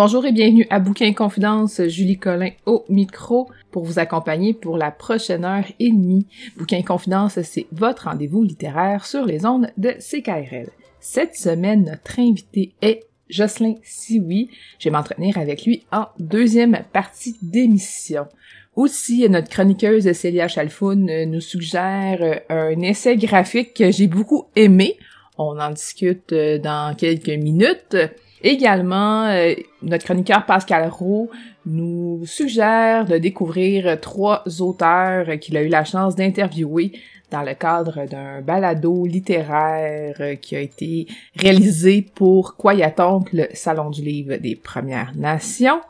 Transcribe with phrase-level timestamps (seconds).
[0.00, 4.92] Bonjour et bienvenue à Bouquin Confidence, Julie Collin au micro pour vous accompagner pour la
[4.92, 6.28] prochaine heure et demie.
[6.56, 10.68] Bouquin Confidence, c'est votre rendez-vous littéraire sur les ondes de CKRL.
[11.00, 14.50] Cette semaine, notre invité est Jocelyn Sioui.
[14.78, 18.28] Je vais m'entretenir avec lui en deuxième partie d'émission.
[18.76, 24.96] Aussi, notre chroniqueuse Célia Chalfoun nous suggère un essai graphique que j'ai beaucoup aimé.
[25.38, 27.96] On en discute dans quelques minutes.
[28.42, 31.30] Également, euh, notre chroniqueur Pascal Roux
[31.66, 36.92] nous suggère de découvrir trois auteurs qu'il a eu la chance d'interviewer
[37.30, 44.02] dans le cadre d'un balado littéraire qui a été réalisé pour Quoi le Salon du
[44.02, 45.80] Livre des Premières Nations.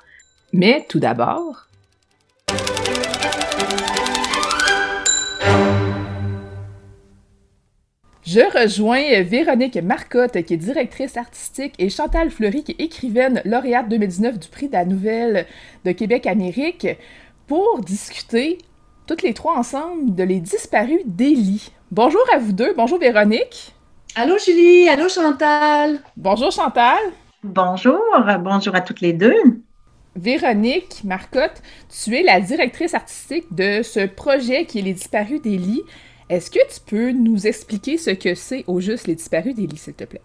[0.52, 1.68] Mais tout d'abord,
[8.30, 13.88] Je rejoins Véronique Marcotte, qui est directrice artistique, et Chantal Fleury, qui est écrivaine lauréate
[13.88, 15.46] 2019 du prix de la Nouvelle
[15.86, 16.88] de Québec-Amérique,
[17.46, 18.58] pour discuter
[19.06, 21.72] toutes les trois ensemble de Les Disparus d'Élie.
[21.90, 22.74] Bonjour à vous deux.
[22.76, 23.74] Bonjour Véronique.
[24.14, 24.90] Allô Julie.
[24.90, 25.98] Allô Chantal.
[26.14, 26.98] Bonjour Chantal.
[27.42, 27.98] Bonjour.
[28.40, 29.62] Bonjour à toutes les deux.
[30.16, 35.82] Véronique Marcotte, tu es la directrice artistique de ce projet qui est Les Disparus d'Élie.
[36.28, 39.94] Est-ce que tu peux nous expliquer ce que c'est au juste les disparus d'Élie, s'il
[39.94, 40.20] te plaît?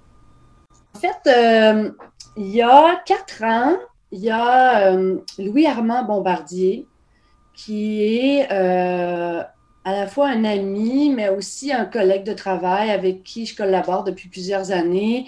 [0.96, 1.92] En fait, euh,
[2.36, 3.78] il y a quatre ans,
[4.12, 6.88] il y a euh, Louis-Armand Bombardier
[7.56, 9.42] qui est euh,
[9.86, 14.04] à la fois un ami, mais aussi un collègue de travail avec qui je collabore
[14.04, 15.28] depuis plusieurs années.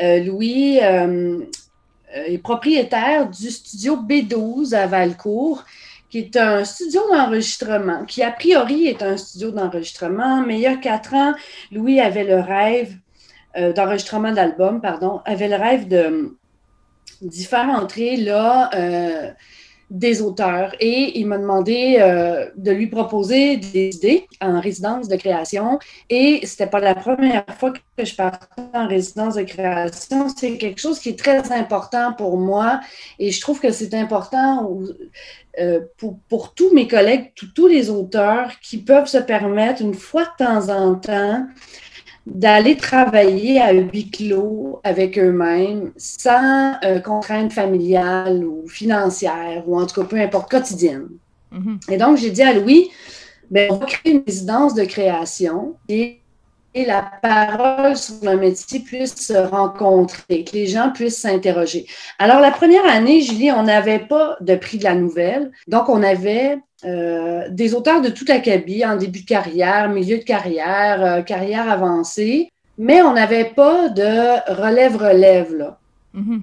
[0.00, 5.64] Louis est propriétaire du studio B12 à Valcourt
[6.12, 10.66] qui est un studio d'enregistrement, qui a priori est un studio d'enregistrement, mais il y
[10.66, 11.32] a quatre ans,
[11.70, 12.98] Louis avait le rêve
[13.56, 16.36] euh, d'enregistrement d'album, pardon, avait le rêve de
[17.22, 19.30] d'y faire entrer là euh,
[19.92, 20.74] des auteurs.
[20.80, 25.78] Et il m'a demandé euh, de lui proposer des idées en résidence de création.
[26.08, 30.28] Et c'était pas la première fois que je partais en résidence de création.
[30.34, 32.80] C'est quelque chose qui est très important pour moi.
[33.18, 34.80] Et je trouve que c'est important
[35.60, 40.24] euh, pour, pour, tous mes collègues tous les auteurs qui peuvent se permettre une fois
[40.24, 41.46] de temps en temps
[42.26, 49.86] d'aller travailler à huis clos avec eux-mêmes sans euh, contraintes familiales ou financières ou en
[49.86, 51.08] tout cas peu importe, quotidiennes.
[51.52, 51.92] Mm-hmm.
[51.92, 52.90] Et donc, j'ai dit à Louis,
[53.50, 56.20] ben, on va créer une résidence de création et,
[56.74, 61.86] et la parole sur le métier puisse se rencontrer, que les gens puissent s'interroger.
[62.18, 65.50] Alors, la première année, Julie, on n'avait pas de prix de la nouvelle.
[65.66, 70.24] Donc, on avait euh, des auteurs de tout acabit, en début de carrière, milieu de
[70.24, 75.54] carrière, euh, carrière avancée, mais on n'avait pas de relève-relève.
[75.54, 75.78] là.
[76.16, 76.40] Mm-hmm.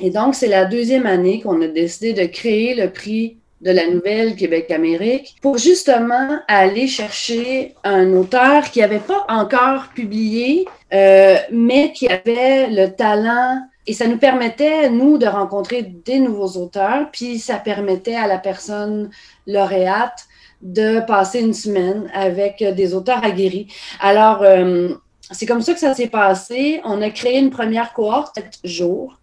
[0.00, 3.88] Et donc, c'est la deuxième année qu'on a décidé de créer le prix de la
[3.88, 11.92] Nouvelle Québec-Amérique pour justement aller chercher un auteur qui n'avait pas encore publié, euh, mais
[11.92, 17.38] qui avait le talent et ça nous permettait, nous, de rencontrer des nouveaux auteurs, puis
[17.38, 19.10] ça permettait à la personne
[19.46, 20.26] lauréate
[20.60, 23.66] de passer une semaine avec des auteurs aguerris.
[24.00, 24.90] Alors, euh,
[25.32, 26.80] c'est comme ça que ça s'est passé.
[26.84, 29.18] On a créé une première cohorte, sept jours.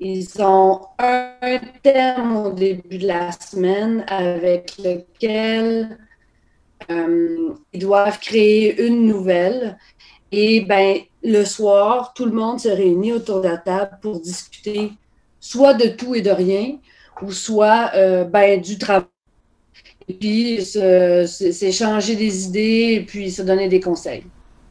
[0.00, 5.96] Ils ont un thème au début de la semaine avec lequel
[6.90, 9.78] euh, ils doivent créer une nouvelle.
[10.32, 14.92] Et ben, le soir, tout le monde se réunit autour de la table pour discuter
[15.40, 16.78] soit de tout et de rien,
[17.20, 19.06] ou soit euh, ben, du travail.
[20.08, 24.24] Et puis, s'échanger des idées et puis se donner des conseils.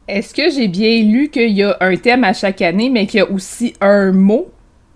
[0.06, 3.18] Est-ce que j'ai bien lu qu'il y a un thème à chaque année, mais qu'il
[3.18, 4.48] y a aussi un mot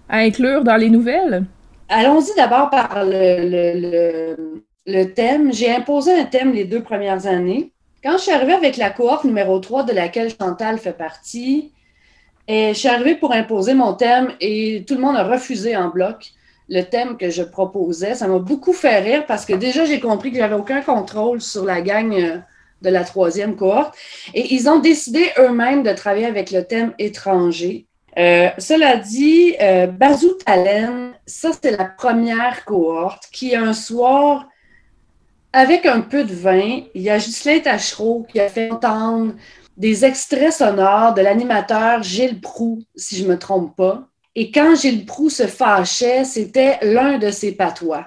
[0.08, 1.44] à inclure dans les nouvelles?
[1.88, 4.36] allons-y d'abord par le,
[4.86, 5.52] le thème.
[5.52, 7.72] J'ai imposé un thème les deux premières années.
[8.02, 11.72] Quand je suis arrivée avec la cohorte numéro 3 de laquelle Chantal fait partie,
[12.48, 16.32] je suis arrivée pour imposer mon thème et tout le monde a refusé en bloc
[16.69, 18.14] le thème que je proposais.
[18.14, 21.64] Ça m'a beaucoup fait rire parce que déjà, j'ai compris que j'avais aucun contrôle sur
[21.64, 22.38] la gang euh,
[22.82, 23.94] de la troisième cohorte.
[24.34, 27.87] Et ils ont décidé eux-mêmes de travailler avec le thème étranger.
[28.19, 29.87] Euh, cela dit, euh,
[31.26, 34.46] ça, c'est la première cohorte qui, un soir,
[35.56, 39.32] avec un peu de vin, il y a Ghislain Tachereau qui a fait entendre
[39.79, 44.06] des extraits sonores de l'animateur Gilles Proux, si je ne me trompe pas.
[44.35, 48.06] Et quand Gilles Proux se fâchait, c'était l'un de ses patois,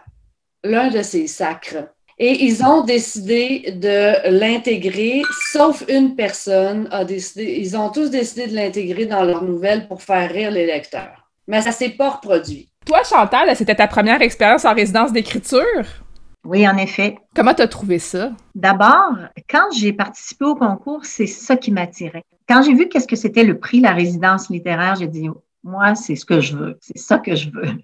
[0.63, 1.87] l'un de ses sacres.
[2.19, 8.45] Et ils ont décidé de l'intégrer, sauf une personne a décidé, ils ont tous décidé
[8.45, 11.31] de l'intégrer dans leur nouvelle pour faire rire les lecteurs.
[11.47, 12.69] Mais ça s'est pas reproduit.
[12.85, 16.03] Toi, Chantal, c'était ta première expérience en résidence d'écriture?
[16.45, 17.17] Oui, en effet.
[17.35, 18.31] Comment tu as trouvé ça?
[18.55, 19.17] D'abord,
[19.49, 22.23] quand j'ai participé au concours, c'est ça qui m'attirait.
[22.47, 25.29] Quand j'ai vu qu'est-ce que c'était le prix la résidence littéraire, j'ai dit
[25.63, 27.77] moi, c'est ce que je veux, c'est ça que je veux.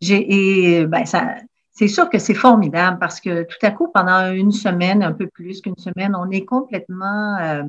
[0.00, 1.36] et ben, ça,
[1.70, 5.26] c'est sûr que c'est formidable parce que tout à coup, pendant une semaine, un peu
[5.26, 7.62] plus qu'une semaine, on est complètement euh,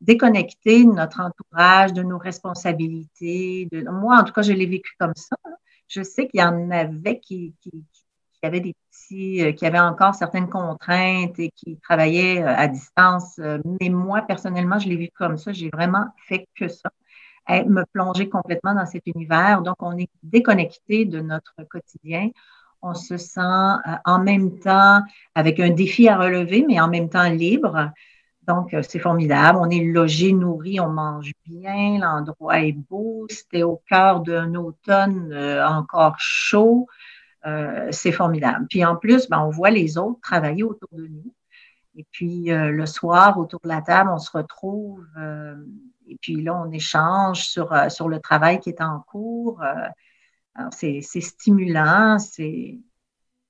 [0.00, 3.68] déconnecté de notre entourage, de nos responsabilités.
[3.70, 5.36] De, moi, en tout cas, je l'ai vécu comme ça.
[5.88, 8.74] Je sais qu'il y en avait qui, qui, qui avaient des
[9.08, 13.40] petits, euh, qui avaient encore certaines contraintes et qui travaillaient euh, à distance.
[13.80, 15.52] Mais moi, personnellement, je l'ai vu comme ça.
[15.52, 16.90] J'ai vraiment fait que ça
[17.48, 19.62] me plonger complètement dans cet univers.
[19.62, 22.30] Donc, on est déconnecté de notre quotidien.
[22.82, 25.00] On se sent euh, en même temps
[25.34, 27.90] avec un défi à relever, mais en même temps libre.
[28.46, 29.58] Donc, euh, c'est formidable.
[29.60, 33.26] On est logé, nourri, on mange bien, l'endroit est beau.
[33.28, 36.86] C'était au cœur d'un automne euh, encore chaud.
[37.90, 38.66] C'est formidable.
[38.68, 41.32] Puis en plus, ben, on voit les autres travailler autour de nous.
[41.96, 45.06] Et puis le soir, autour de la table, on se retrouve
[46.08, 49.62] et puis là, on échange sur, euh, sur le travail qui est en cours.
[49.62, 52.78] Euh, c'est stimulant, c'est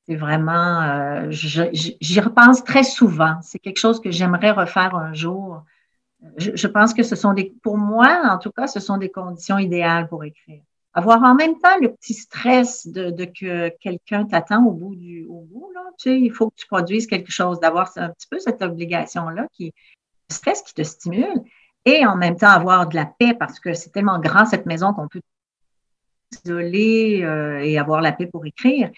[0.08, 3.38] vraiment, euh, j'y repense très souvent.
[3.42, 5.64] C'est quelque chose que j'aimerais refaire un jour.
[6.36, 9.58] Je, pense que ce sont des, pour moi, en tout cas, ce sont des conditions
[9.58, 10.62] idéales pour écrire.
[10.96, 15.42] Avoir en même temps le petit stress de, que quelqu'un t'attend au bout du, au
[15.42, 18.38] bout, là, tu sais, il faut que tu produises quelque chose, d'avoir un petit peu
[18.38, 19.74] cette obligation-là qui,
[20.30, 21.42] le stress qui te stimule,
[21.84, 24.94] et en même temps avoir de la paix parce que c'est tellement grand cette maison
[24.94, 25.20] qu'on peut
[26.32, 28.90] s'isoler euh, et avoir la paix pour écrire.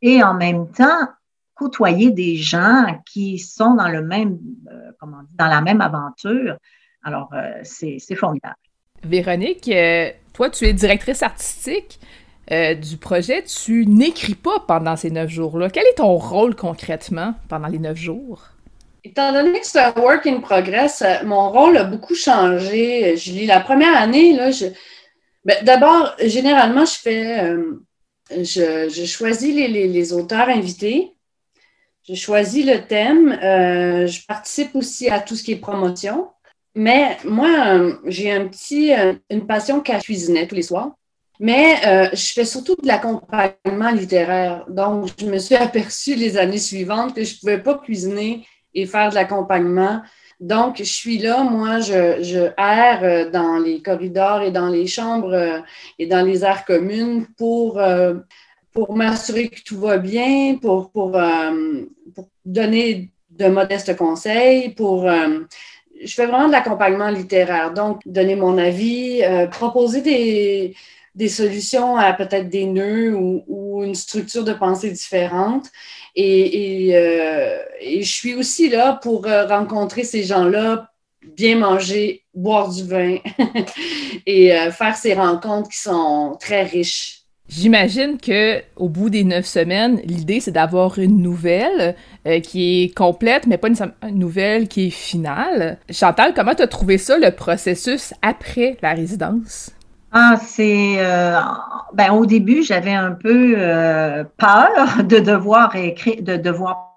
[0.00, 1.08] Et en même temps,
[1.54, 4.38] côtoyer des gens qui sont dans le même,
[4.70, 6.56] euh, comment dire, dans la même aventure.
[7.02, 8.56] Alors, euh, c'est formidable.
[9.02, 9.70] Véronique,
[10.34, 11.98] toi, tu es directrice artistique
[12.50, 13.42] du projet.
[13.44, 15.70] Tu n'écris pas pendant ces neuf jours-là.
[15.70, 18.54] Quel est ton rôle concrètement pendant les neuf jours?
[19.06, 23.18] Étant donné que c'est un work in progress, euh, mon rôle a beaucoup changé.
[23.18, 24.38] Je lis la première année.
[25.44, 27.82] Ben, d'abord, généralement, je fais, euh,
[28.30, 31.12] je, choisis les, auteurs invités,
[32.08, 36.30] je choisis le thème, euh, je participe aussi à tout ce qui est promotion.
[36.74, 38.92] Mais moi, j'ai un petit,
[39.30, 40.92] une passion qu'à cuisiner tous les soirs.
[41.40, 44.64] Mais je fais surtout de l'accompagnement littéraire.
[44.68, 48.86] Donc, je me suis aperçue les années suivantes que je ne pouvais pas cuisiner et
[48.86, 50.02] faire de l'accompagnement.
[50.40, 54.86] Donc, je suis là, moi, je, je erre euh, dans les corridors et dans les
[54.86, 55.60] chambres euh,
[55.98, 58.14] et dans les aires communes pour, euh,
[58.72, 61.18] pour m'assurer que tout va bien, pour, pour
[62.44, 65.08] donner de modestes conseils, pour...
[66.02, 70.74] je fais vraiment de l'accompagnement littéraire, donc donner mon avis, proposer des,
[71.14, 75.66] des solutions à peut-être des nœuds ou, une structure de pensée différente.
[76.16, 80.90] Euh, et, je suis aussi là pour euh, rencontrer ces gens-là,
[81.22, 83.18] bien manger, boire du vin
[84.26, 87.23] et euh, faire ces rencontres qui sont très riches.
[87.56, 91.94] J'imagine que au bout des neuf semaines, l'idée c'est d'avoir une nouvelle
[92.42, 95.78] qui est complète, mais pas une, nouvelle qui est finale.
[95.88, 99.70] Chantal, comment tu as trouvé ça, le processus après la résidence?
[100.10, 101.38] Ah, c'est euh,
[101.92, 106.90] ben, au début, j'avais un peu euh, peur de devoir écrire, de devoir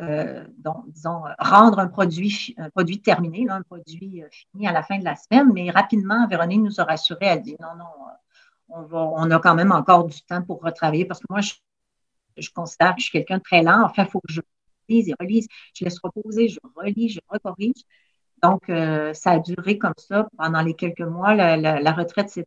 [0.00, 0.44] euh,
[0.86, 5.16] disons, rendre un produit, un produit terminé, un produit fini à la fin de la
[5.16, 7.86] semaine, mais rapidement, Véronique nous a rassuré, elle dit non, non,
[8.68, 11.54] on, va, on a quand même encore du temps pour retravailler parce que moi, je,
[12.36, 13.82] je considère que je suis quelqu'un de très lent.
[13.84, 14.40] Enfin, il faut que je
[14.88, 15.48] lise et relise.
[15.74, 17.82] Je laisse reposer, je relis, je recorrige.
[18.42, 21.34] Donc, euh, ça a duré comme ça pendant les quelques mois.
[21.34, 22.46] La, retraite, c'est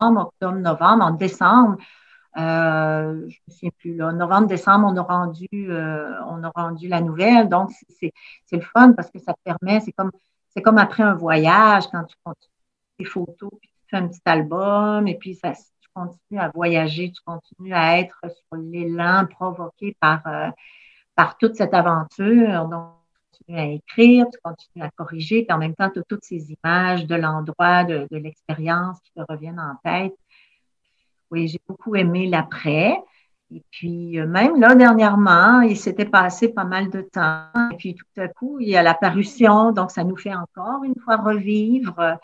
[0.00, 1.04] octobre, novembre.
[1.04, 1.76] En décembre,
[2.36, 4.12] Euh, je me souviens plus là.
[4.12, 7.48] Novembre, décembre, on a rendu, euh, on a rendu la nouvelle.
[7.48, 8.12] Donc, c'est
[8.52, 10.12] le fun parce que ça te permet, c'est comme,
[10.64, 12.52] comme après un voyage, quand tu continues
[12.98, 17.98] tes photos, puis un petit album, et puis tu continues à voyager, tu continues à
[17.98, 20.48] être sur l'élan provoqué par, euh,
[21.14, 22.66] par toute cette aventure.
[22.68, 22.92] Donc,
[23.32, 26.24] tu continues à écrire, tu continues à corriger, puis en même temps, tu as toutes
[26.24, 30.14] ces images de l'endroit, de, de l'expérience qui te reviennent en tête.
[31.30, 32.96] Oui, j'ai beaucoup aimé l'après.
[33.52, 37.46] Et puis, euh, même là, dernièrement, il s'était passé pas mal de temps.
[37.72, 39.72] Et puis, tout à coup, il y a l'apparition.
[39.72, 42.18] Donc, ça nous fait encore une fois revivre.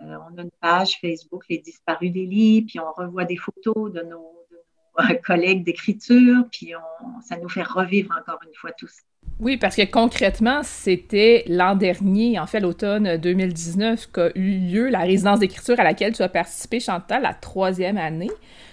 [0.00, 4.02] Euh, on a une page Facebook, Les Disparus d'Élie, puis on revoit des photos de
[4.02, 4.28] nos,
[5.24, 6.72] collègues d'écriture, puis
[7.22, 9.00] ça nous fait revivre encore une fois tout ça.
[9.40, 15.00] Oui, parce que concrètement, c'était l'an dernier, en fait l'automne 2019, qu'a eu lieu la
[15.00, 18.30] résidence d'écriture à laquelle tu as participé, Chantal, la troisième année.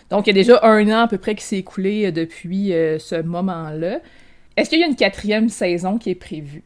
[0.09, 2.73] Donc, il y a déjà un an à peu près qui s'est écoulé euh, depuis
[2.73, 3.99] euh, ce moment-là.
[4.57, 6.63] Est-ce qu'il y a une quatrième saison qui est prévue?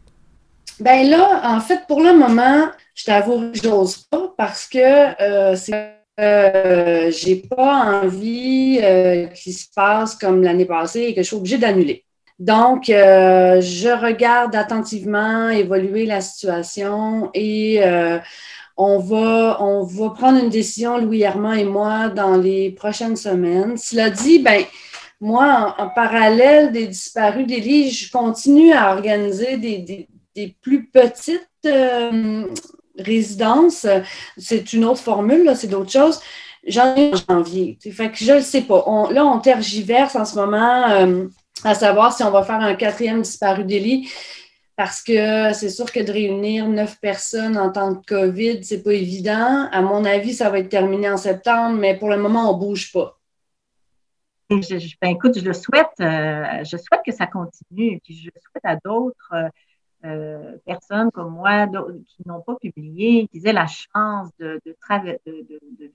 [0.80, 5.56] Ben là, en fait, pour le moment, je t'avoue, j'ose pas parce que euh,
[6.20, 8.80] euh j'ai pas envie
[9.36, 12.06] qu'il se passe comme l'année passée et que je suis obligée d'annuler.
[12.40, 18.20] Donc, euh, je regarde attentivement évoluer la situation et euh,
[18.76, 23.78] on, va, on va prendre une décision, Louis Herman et moi, dans les prochaines semaines.
[23.78, 24.64] Cela dit, ben,
[25.22, 31.48] moi, en, parallèle des disparus d'Élie, je continue à organiser des, des, plus petites
[33.00, 33.88] euh, résidences.
[34.38, 36.20] C'est une autre formule, c'est d'autres choses.
[36.66, 37.78] J'en ai en janvier.
[37.84, 38.86] Je ne sais pas.
[39.12, 41.18] là, on tergiverse en ce moment
[41.64, 44.10] à savoir si on va faire un quatrième disparu délit.
[44.76, 48.94] Parce que c'est sûr que de réunir neuf personnes en temps de COVID, c'est pas
[48.94, 49.70] évident.
[49.72, 52.92] À mon avis, ça va être terminé en septembre, mais pour le moment, on bouge
[52.92, 53.20] pas.
[54.50, 58.00] Je, ben, écoute, je le souhaite, euh, je souhaite que ça continue.
[58.04, 59.48] Puis je souhaite à d'autres euh,
[60.66, 64.62] personnes comme moi qui n'ont pas publié, qui aient la chance de,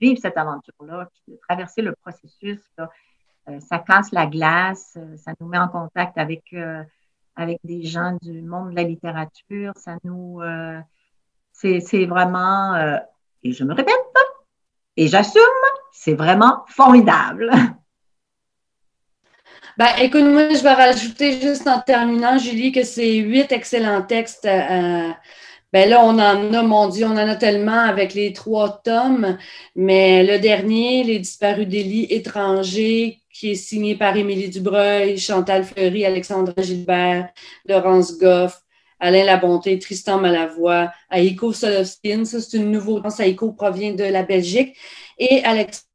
[0.01, 2.59] vivre cette aventure-là, de traverser le processus.
[3.49, 6.83] Euh, ça casse la glace, euh, ça nous met en contact avec, euh,
[7.35, 10.41] avec des gens du monde de la littérature, ça nous...
[11.53, 12.75] c'est vraiment,
[13.43, 13.95] et je me répète,
[14.97, 15.41] et j'assume,
[15.91, 17.49] c'est vraiment formidable.
[19.79, 24.43] Ben, écoute, moi, je vais rajouter juste en terminant, Julie, que c'est huit excellents textes.
[24.43, 29.37] ben là, on en a, mon Dieu, on en a tellement avec les trois tomes,
[29.77, 36.03] mais le dernier, Les disparus d'Élie étrangers, qui est signé par Émilie Dubreuil, Chantal Fleury,
[36.05, 37.29] Alexandre Gilbert,
[37.65, 38.61] Laurence Goff,
[38.99, 42.25] Alain Labonté, Tristan Malavoie, Aiko Solovskin.
[42.25, 43.07] Ça, c'est une nouveauté.
[43.23, 44.75] Aiko provient de la Belgique.
[45.17, 45.88] Et Alexandre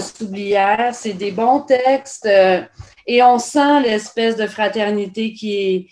[0.00, 2.26] Soublière, c'est des bons textes.
[2.26, 2.62] Euh,
[3.06, 5.86] et on sent l'espèce de fraternité qui est,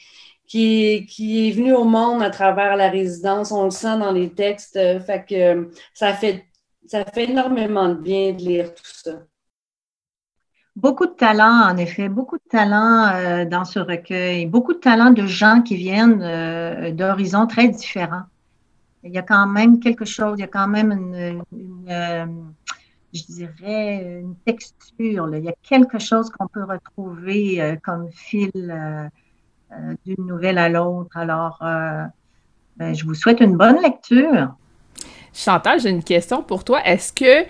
[0.47, 3.53] qui est, qui est venue au monde à travers la résidence.
[3.53, 4.77] On le sent dans les textes.
[4.77, 6.45] Euh, fait que ça fait,
[6.87, 9.13] ça fait énormément de bien de lire tout ça.
[10.77, 15.13] Beaucoup de talents, en effet, beaucoup de talents euh, dans ce recueil, beaucoup de talents
[15.13, 18.25] de gens qui viennent euh, d'horizons très différents.
[19.05, 22.27] Il y a quand même quelque chose, il y a quand même une, euh,
[23.15, 25.31] je dirais, une texture.
[25.33, 28.51] Il y a quelque chose qu'on peut retrouver comme fil
[30.05, 31.17] d'une nouvelle à l'autre.
[31.17, 31.59] Alors,
[32.77, 34.55] ben, je vous souhaite une bonne lecture.
[35.33, 36.81] Chantal, j'ai une question pour toi.
[36.85, 37.47] Est-ce que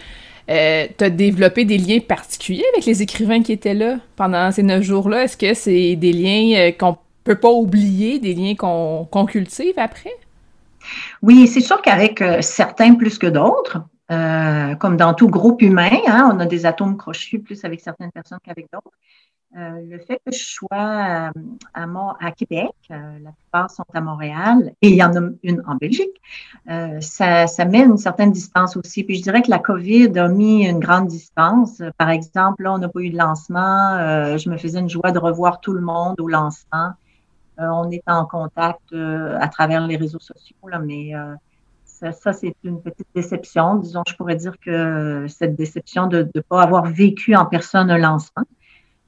[0.50, 4.62] euh, tu as développé des liens particuliers avec les écrivains qui étaient là pendant ces
[4.62, 5.24] neuf jours-là?
[5.24, 10.14] Est-ce que c'est des liens euh, qu'on peut pas oublier, des liens qu'on cultive après?
[11.22, 16.30] Oui, c'est sûr qu'avec euh, certains plus que d'autres, comme dans tout groupe humain, hein,
[16.34, 18.90] on a des atomes crochus plus avec certaines personnes qu'avec d'autres.
[19.56, 21.30] Euh, le fait que je sois euh,
[21.74, 21.86] à,
[22.20, 25.76] à Québec, euh, la plupart sont à Montréal et il y en a une en
[25.76, 26.20] Belgique,
[27.00, 29.04] ça, ça, met une certaine distance aussi.
[29.04, 31.82] Puis je dirais que la COVID a mis une grande distance.
[31.98, 34.36] Par exemple, là, on n'a pas eu de lancement.
[34.36, 36.92] je me faisais une joie de revoir tout le monde au lancement.
[37.58, 41.12] on est en contact à travers les réseaux sociaux, là, mais
[42.04, 43.76] ça, ça c'est une petite déception.
[43.76, 47.98] Disons, je pourrais dire que cette déception de ne pas avoir vécu en personne un
[47.98, 48.44] lancement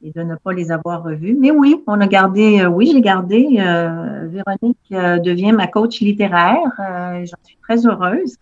[0.02, 1.36] et de ne pas les avoir revus.
[1.38, 3.56] Mais oui, on a gardé, euh, oui, j'ai gardé.
[3.58, 6.70] Euh, Véronique euh, devient ma coach littéraire.
[6.78, 8.36] J'en suis très heureuse.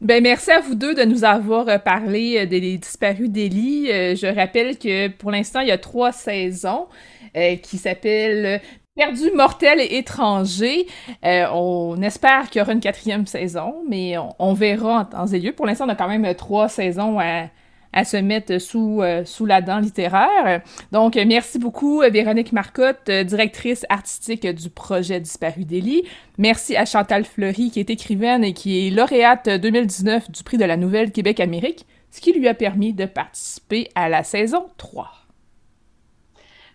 [0.00, 3.86] Ben, merci à vous deux de nous avoir parlé des disparus d'Élie.
[3.88, 6.86] je rappelle que pour l'instant, il y a trois saisons
[7.34, 8.60] qui s'appellent
[8.96, 10.86] Perdu, mortel et étranger.
[11.24, 15.50] on espère qu'il y aura une quatrième saison, mais on, verra en temps et lieu.
[15.50, 19.80] Pour l'instant, on a quand même trois saisons à, se mettre sous, sous la dent
[19.80, 20.62] littéraire.
[20.92, 26.04] Donc, merci beaucoup, Véronique Marcotte, directrice artistique du projet Disparu d'Élie.
[26.38, 30.64] Merci à Chantal Fleury, qui est écrivaine et qui est lauréate 2019 du prix de
[30.64, 35.10] la Nouvelle Québec-Amérique, ce qui lui a permis de participer à la saison 3.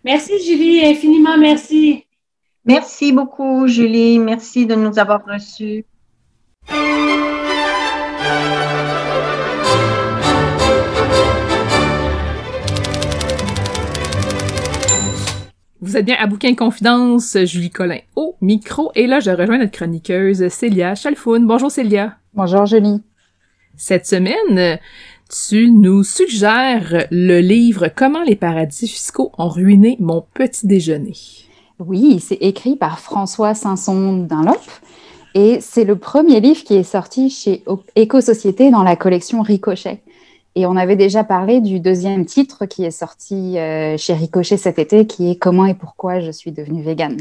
[0.03, 2.05] Merci, Julie, infiniment merci.
[2.65, 4.19] Merci beaucoup, Julie.
[4.19, 5.85] Merci de nous avoir reçus.
[15.81, 18.91] Vous êtes bien à Bouquin Confidence, Julie Collin au micro.
[18.95, 21.47] Et là, je rejoins notre chroniqueuse Célia Chalfoun.
[21.47, 22.17] Bonjour Célia.
[22.33, 23.01] Bonjour Julie.
[23.75, 24.77] Cette semaine,
[25.29, 31.13] tu nous suggères le livre Comment les paradis fiscaux ont ruiné mon petit déjeuner.
[31.79, 34.59] Oui, c'est écrit par François Sanson Dunlop
[35.33, 37.63] et c'est le premier livre qui est sorti chez
[37.95, 40.01] Éco-Société dans la collection Ricochet.
[40.55, 44.77] Et on avait déjà parlé du deuxième titre qui est sorti euh, chez Ricochet cet
[44.77, 47.17] été, qui est Comment et pourquoi je suis devenue végane,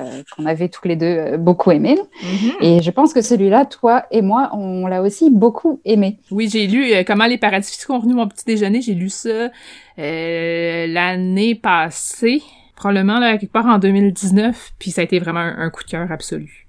[0.00, 1.96] euh, qu'on avait tous les deux euh, beaucoup aimé.
[1.96, 2.52] Mm-hmm.
[2.60, 6.18] Et je pense que celui-là, toi et moi, on l'a aussi beaucoup aimé.
[6.30, 8.82] Oui, j'ai lu Comment les paradis fiscaux ont venu mon petit déjeuner?
[8.82, 9.50] J'ai lu ça
[9.96, 12.42] l'année passée
[12.82, 16.10] probablement là, quelque part en 2019, puis ça a été vraiment un, coup de cœur
[16.10, 16.66] absolu.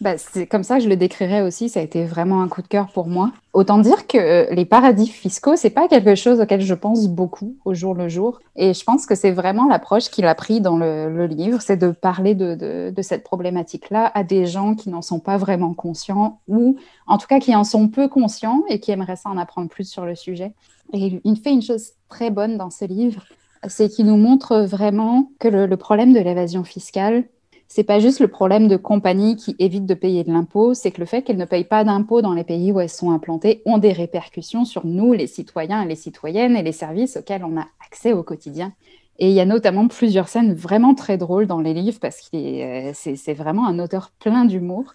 [0.00, 2.62] Ben, c'est comme ça que je le décrirais aussi, ça a été vraiment un coup
[2.62, 3.32] de cœur pour moi.
[3.52, 7.56] Autant dire que euh, les paradis fiscaux, c'est pas quelque chose auquel je pense beaucoup
[7.64, 8.38] au jour le jour.
[8.54, 11.90] Et je pense que c'est vraiment l'approche qu'il a pris dans le, livre, c'est de
[11.90, 16.76] parler de, de cette problématique-là à des gens qui n'en sont pas vraiment conscients ou
[17.08, 19.90] en tout cas qui en sont peu conscients et qui aimeraient ça en apprendre plus
[19.90, 20.52] sur le sujet.
[20.92, 23.24] Et il fait une chose très bonne dans ce livre,
[23.66, 27.24] c'est qu'il nous montre vraiment que le, problème de l'évasion fiscale,
[27.68, 31.00] c'est pas juste le problème de compagnies qui évitent de payer de l'impôt, c'est que
[31.00, 33.78] le fait qu'elles ne payent pas d'impôt dans les pays où elles sont implantées ont
[33.78, 37.66] des répercussions sur nous, les citoyens et les citoyennes, et les services auxquels on a
[37.84, 38.72] accès au quotidien.
[39.18, 42.36] Et il y a notamment plusieurs scènes vraiment très drôles dans les livres parce que
[42.36, 44.94] euh, c'est vraiment un auteur plein d'humour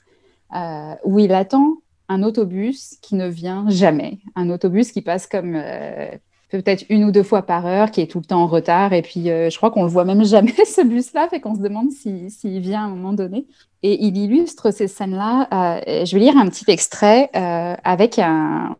[0.56, 5.56] euh, où il attend un autobus qui ne vient jamais, un autobus qui passe comme
[5.56, 6.12] euh,
[6.52, 8.92] peut-être une ou deux fois par heure, qui est tout le temps en retard.
[8.94, 11.62] Et puis, euh, je crois qu'on le voit même jamais, ce bus-là, fait qu'on se
[11.62, 13.48] demande s'il vient à un moment donné.
[13.84, 15.48] Et il illustre ces scènes-là.
[15.54, 18.76] Euh, je vais lire un petit extrait euh, avec un,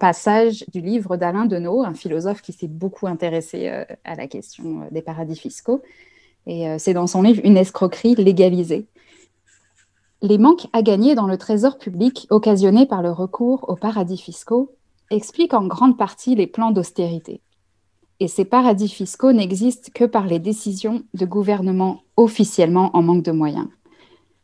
[0.00, 3.68] passage du livre d'Alain Deneau, un philosophe qui s'est beaucoup intéressé
[4.04, 5.82] à la question des paradis fiscaux.
[6.46, 8.86] Et c'est dans son livre Une escroquerie légalisée.
[10.22, 14.70] Les manques à gagner dans le trésor public occasionnés par le recours aux paradis fiscaux
[15.12, 17.40] explique en grande partie les plans d'austérité.
[18.20, 23.32] Et ces paradis fiscaux n'existent que par les décisions de gouvernements officiellement en manque de
[23.32, 23.68] moyens.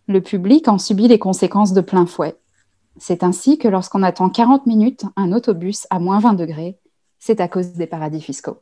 [0.07, 2.37] Le public en subit les conséquences de plein fouet.
[2.99, 6.79] C'est ainsi que lorsqu'on attend 40 minutes un autobus à moins 20 degrés,
[7.19, 8.59] c'est à cause des paradis fiscaux.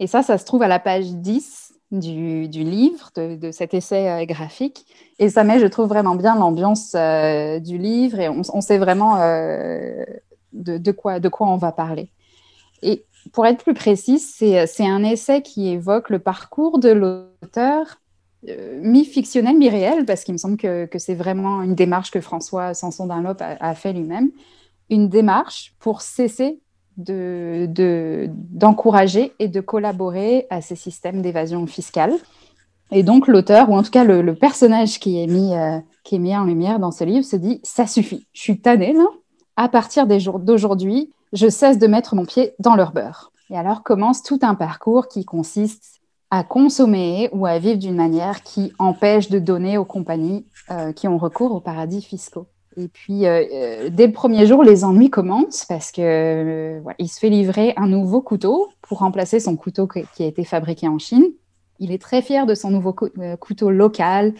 [0.00, 4.24] Et ça, ça se trouve à la page 10 du, livre, de, cet essai euh,
[4.24, 4.84] graphique.
[5.18, 9.20] Et ça met, je trouve, vraiment bien l'ambiance euh, du livre et on, sait vraiment
[9.20, 10.04] euh,
[10.54, 12.08] de, quoi, de quoi on va parler.
[12.82, 18.00] Et pour être plus précise, c'est un essai qui évoque le parcours de l'auteur,
[18.48, 23.06] euh, mi-fictionnel, mi-réel, parce qu'il me semble que, c'est vraiment une démarche que François Sanson
[23.06, 24.30] Dunlop a, fait lui-même,
[24.90, 26.60] une démarche pour cesser
[26.96, 32.14] d'encourager de, et de collaborer à ces systèmes d'évasion fiscale.
[32.92, 36.18] Et donc l'auteur, ou en tout cas le, personnage qui est, mis, euh, qui est
[36.18, 39.06] mis en lumière dans ce livre, se dit, ça suffit, je suis tanné là,
[39.56, 43.32] à partir des jours d'aujourd'hui, je cesse de mettre mon pied dans leur beurre.
[43.50, 48.42] Et alors commence tout un parcours qui consiste à consommer ou à vivre d'une manière
[48.42, 52.46] qui empêche de donner aux compagnies euh, qui ont recours aux paradis fiscaux.
[52.76, 57.20] Et puis, euh, euh, dès le premier jour, les ennuis commencent parce que il se
[57.20, 61.26] fait livrer un nouveau couteau pour remplacer son couteau qui a été fabriqué en Chine.
[61.78, 62.94] Il est très fier de son nouveau
[63.40, 64.32] couteau local,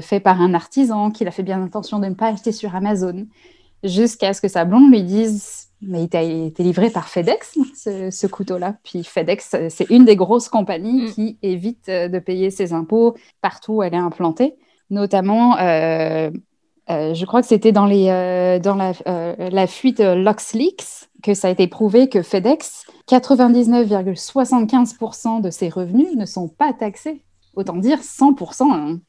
[0.00, 3.26] fait par un artisan qu'il a fait bien attention de ne pas acheter sur Amazon
[3.84, 8.26] jusqu'à ce que sa blonde lui dise mais il a été livré par FedEx, ce,
[8.28, 8.76] couteau-là.
[8.84, 11.12] Puis FedEx, c'est une des grosses compagnies mm.
[11.12, 14.54] qui évite euh, de payer ses impôts partout où elle est implantée.
[14.90, 16.30] Notamment, euh,
[16.90, 18.92] euh, je crois que c'était dans, les, dans la,
[19.38, 26.26] la fuite LuxLeaks que ça a été prouvé que FedEx, 99,75% de ses revenus ne
[26.26, 27.24] sont pas taxés.
[27.54, 29.00] Autant dire 100%.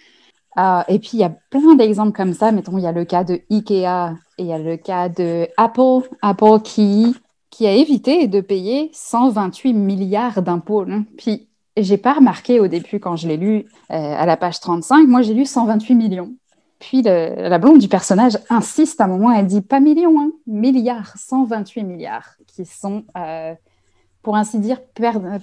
[0.55, 2.51] Ah, et puis, il y a plein d'exemples comme ça.
[2.51, 5.47] Mettons, il y a le cas de Ikea et il y a le cas de
[5.57, 7.15] Apple, Apple qui,
[7.61, 10.85] a évité de payer 128 milliards d'impôts.
[10.89, 11.05] Hein.
[11.17, 15.07] Puis, j'ai pas remarqué au début quand je l'ai lu euh, à la page 35,
[15.07, 16.33] moi j'ai lu 128 millions.
[16.79, 21.13] puis la blonde du personnage insiste à un moment, elle dit pas millions, hein, milliards,
[21.15, 23.53] 128 milliards, qui sont, euh,
[24.23, 24.79] pour ainsi dire,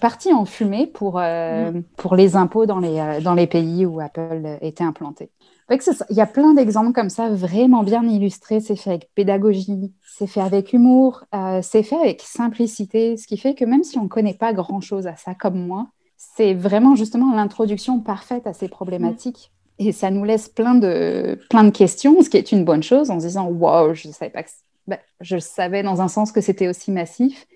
[0.00, 1.82] partis en fumée pour, euh, mm.
[1.96, 5.30] pour les impôts dans les, euh, dans les pays où Apple était implanté.
[5.70, 8.58] Il y a plein d'exemples comme ça, vraiment bien illustrés.
[8.58, 11.22] C'est fait avec pédagogie, c'est fait avec humour,
[11.62, 15.06] c'est fait avec simplicité, ce qui fait que même si on ne connaît pas grand-chose
[15.06, 19.52] à ça comme moi, c'est vraiment justement l'introduction parfaite à ces problématiques.
[19.78, 23.10] Et ça nous laisse plein de, plein de questions, ce qui est une bonne chose,
[23.10, 24.50] en se disant Wow, je savais pas que.
[24.86, 27.46] Ben, je savais dans un sens que c'était aussi massif.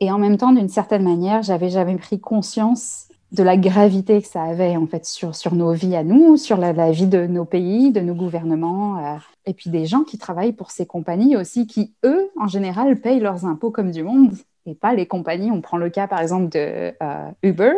[0.00, 4.26] Et en même temps, d'une certaine manière, j'avais jamais pris conscience de la gravité que
[4.26, 7.44] ça avait en fait sur, sur nos vies à nous, sur la, vie de nos
[7.44, 11.66] pays, de nos gouvernements, euh, et puis des gens qui travaillent pour ces compagnies aussi,
[11.66, 14.32] qui eux, en général, payent leurs impôts comme du monde,
[14.66, 15.50] et pas les compagnies.
[15.52, 17.72] On prend le cas par exemple de euh, Uber,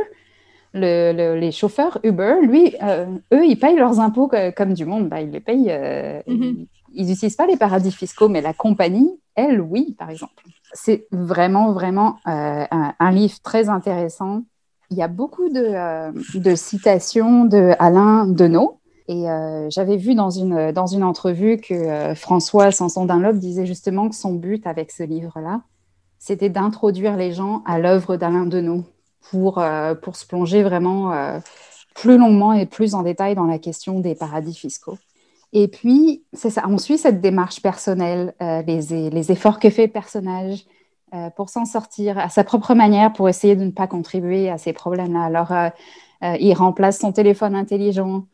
[0.75, 3.05] les chauffeurs Uber, lui, euh,
[3.35, 5.09] eux, ils payent leurs impôts comme du monde.
[5.11, 5.71] Bah, ils les payent.
[6.27, 6.67] Mhm.
[6.95, 10.43] Ils n'utilisent pas les paradis fiscaux, mais la compagnie, elle, oui, par exemple.
[10.73, 14.43] C'est vraiment, vraiment euh, un, livre très intéressant.
[14.91, 18.79] Il y a beaucoup de, citations de Alain Deneau.
[19.09, 19.27] Et
[19.69, 24.35] j'avais vu dans une, dans une entrevue que François Sanson Dunlop disait justement que son
[24.35, 25.61] but avec ce livre-là,
[26.19, 28.85] c'était d'introduire les gens à l'œuvre d'Alain Deneau
[29.29, 31.41] pour, euh, pour se plonger vraiment euh,
[31.95, 34.99] plus longuement et plus en détail dans la question des paradis fiscaux.
[35.53, 39.93] Et puis, c'est ça, on suit cette démarche personnelle, euh, les, efforts que fait le
[39.93, 40.65] personnage
[41.37, 44.73] pour s'en sortir à sa propre manière, pour essayer de ne pas contribuer à ces
[44.73, 45.25] problèmes-là.
[45.25, 45.53] Alors,
[46.41, 48.25] il remplace son téléphone intelligent,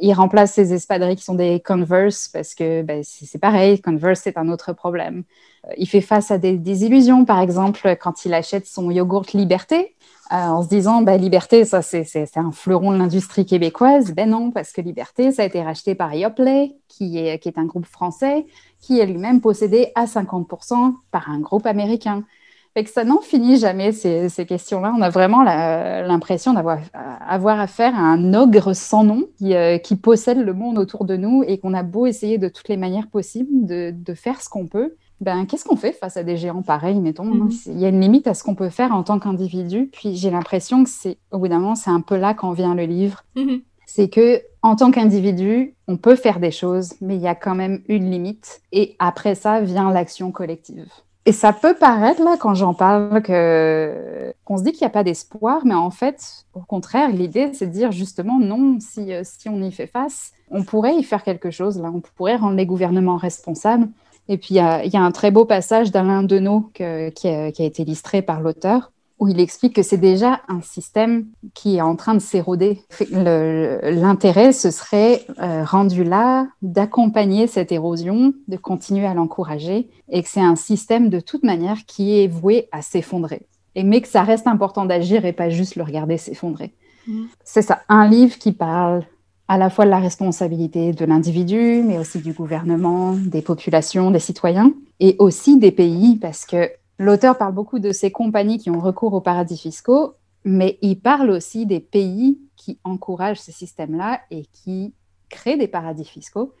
[0.00, 4.36] il remplace ses espadrilles qui sont des Converse, parce que ben, c'est pareil, Converse, c'est
[4.36, 5.24] un autre problème.
[5.66, 9.94] Euh, il fait face à des, illusions, par exemple, quand il achète son yogourt Liberté,
[10.32, 14.12] euh, en se disant, bah, Liberté, ça, c'est un fleuron de l'industrie québécoise.
[14.12, 17.86] Ben non, parce que Liberté, ça a été racheté par Yoplait, qui est, un groupe
[17.86, 18.46] français,
[18.80, 22.24] qui est lui-même possédé à 50% par un groupe américain.
[22.72, 24.94] Fait que ça n'en finit jamais, ces, questions-là.
[24.96, 29.94] On a vraiment l'impression d'avoir avoir affaire à un ogre sans nom qui, euh, qui,
[29.94, 33.08] possède le monde autour de nous et qu'on a beau essayer de toutes les manières
[33.08, 37.00] possibles de faire ce qu'on peut ben, qu'est-ce qu'on fait face à des géants pareils,
[37.00, 37.24] mettons?
[37.24, 37.50] Mhm.
[37.66, 39.88] Il y a une limite à ce qu'on peut faire en tant qu'individu.
[39.92, 42.74] Puis j'ai l'impression que c'est, au bout d'un moment, c'est un peu là qu'en vient
[42.74, 43.24] le livre.
[43.34, 43.62] Mhm.
[43.86, 47.54] C'est que en tant qu'individu, on peut faire des choses, mais il y a quand
[47.54, 48.60] même une limite.
[48.72, 50.88] Et après ça vient l'action collective.
[51.26, 54.90] Et ça peut paraître là, quand j'en parle, que qu'on se dit qu'il n'y a
[54.90, 58.78] pas d'espoir, mais en fait, au contraire, l'idée, c'est de dire justement non.
[58.78, 61.80] Si, euh, si on y fait face, on pourrait y faire quelque chose.
[61.80, 63.88] Là, on pourrait rendre les gouvernements responsables.
[64.28, 67.48] Et puis, il y, a, un très beau passage d'Alain Deneau qui, a, qui, a,
[67.48, 71.94] été illustré par l'auteur, où il explique que c'est déjà un système qui est en
[71.94, 72.80] train de s'éroder.
[73.10, 80.28] L'intérêt, ce serait euh, rendu là d'accompagner cette érosion, de continuer à l'encourager, et que
[80.28, 83.46] c'est un système de toute manière qui est voué à s'effondrer.
[83.74, 86.72] Et mais que ça reste important d'agir et pas juste le regarder s'effondrer.
[87.06, 87.24] Mmh.
[87.44, 89.04] C'est ça, un livre qui parle
[89.48, 94.18] à la fois de la responsabilité de l'individu, mais aussi du gouvernement, des populations, des
[94.18, 98.80] citoyens, et aussi des pays, parce que l'auteur parle beaucoup de ces compagnies qui ont
[98.80, 104.46] recours aux paradis fiscaux, mais il parle aussi des pays qui encouragent ce système-là et
[104.52, 104.94] qui
[105.28, 106.52] créent des paradis fiscaux,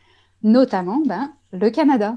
[0.42, 2.16] notamment ben, le Canada.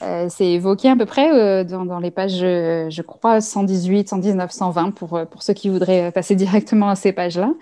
[0.00, 4.90] Euh, c'est évoqué à peu près euh, dans, les pages, je crois, 118, 119, 120,
[4.92, 7.52] pour, pour ceux qui voudraient passer directement à ces pages-là.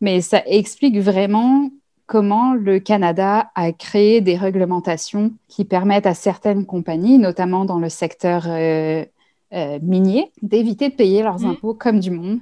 [0.00, 1.70] Mais ça explique vraiment
[2.06, 7.88] comment le Canada a créé des réglementations qui permettent à certaines compagnies, notamment dans le
[7.88, 9.04] secteur euh,
[9.52, 11.50] euh, minier, d'éviter de payer leurs mmh.
[11.50, 12.40] impôts comme du monde.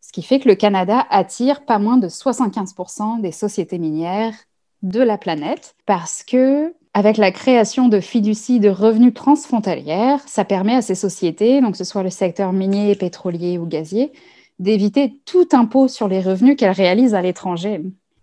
[0.00, 4.34] Ce qui fait que le Canada attire pas moins de 75% des sociétés minières
[4.82, 10.74] de la planète parce que avec la création de fiducies de revenus transfrontalières, ça permet
[10.74, 14.12] à ces sociétés, donc que ce soit le secteur minier, pétrolier ou gazier,
[14.60, 17.82] d'éviter tout impôt sur les revenus qu'elles réalisent à l'étranger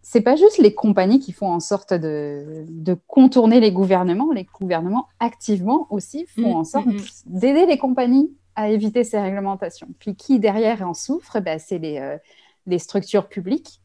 [0.10, 2.65] c'est pas juste les compagnies qui font en sorte de,
[3.08, 7.02] contourner les gouvernements, les gouvernements activement aussi font en mm, sorte mm, mm.
[7.26, 9.89] d'aider les compagnies à éviter ces réglementations.
[10.00, 13.82] Puis qui derrière en souffre, ben, c'est les, euh, structures publiques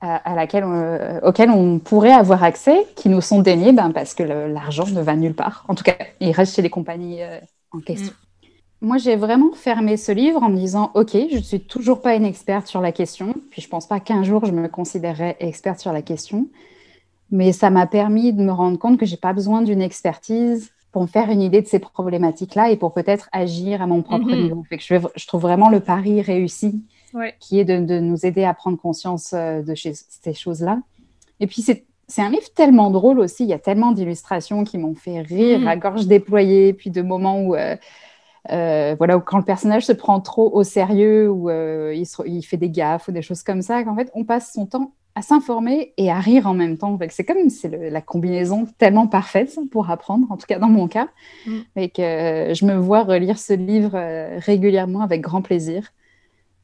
[0.00, 4.22] à, laquelle euh, auxquelles on pourrait avoir accès, qui nous sont déniées ben, parce que
[4.22, 5.66] l'argent ne va nulle part.
[5.68, 7.38] En tout cas, il reste chez les compagnies euh,
[7.72, 8.14] en question.
[8.82, 12.14] Moi, j'ai vraiment fermé ce livre en me disant, OK, je ne suis toujours pas
[12.14, 15.36] une experte sur la question, puis je ne pense pas qu'un jour je me considérerais
[15.40, 16.48] experte sur la question,
[17.30, 20.72] mais ça m'a permis de me rendre compte que je n'ai pas besoin d'une expertise
[20.92, 24.26] pour me faire une idée de ces problématiques-là et pour peut-être agir à mon propre
[24.26, 24.42] mhm.
[24.42, 24.64] niveau.
[24.68, 26.82] Fait que je, trouve vraiment le pari réussi,
[27.40, 30.80] qui est de, nous aider à prendre conscience euh, de ces choses-là.
[31.40, 33.44] Et puis, c'est un livre tellement drôle aussi.
[33.44, 35.68] Il y a tellement d'illustrations qui m'ont fait rire mm.
[35.68, 37.76] à gorge déployée, puis de moments où, euh,
[38.50, 42.42] euh, voilà, où quand le personnage se prend trop au sérieux, ou euh, il, il,
[42.42, 45.22] fait des gaffes ou des choses comme ça, qu'en fait, on passe son temps à
[45.22, 46.98] s'informer et à rire en même temps.
[47.08, 51.08] C'est comme c'est la combinaison tellement parfaite pour apprendre, en tout cas dans mon cas,
[51.46, 51.58] mm.
[51.76, 53.98] et que je me vois relire ce livre
[54.40, 55.92] régulièrement avec grand plaisir.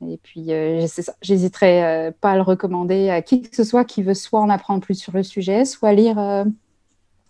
[0.09, 0.87] Et puis, euh,
[1.21, 4.49] j'hésiterai euh, pas à le recommander à qui que ce soit qui veut soit en
[4.49, 6.45] apprendre plus sur le sujet, soit lire,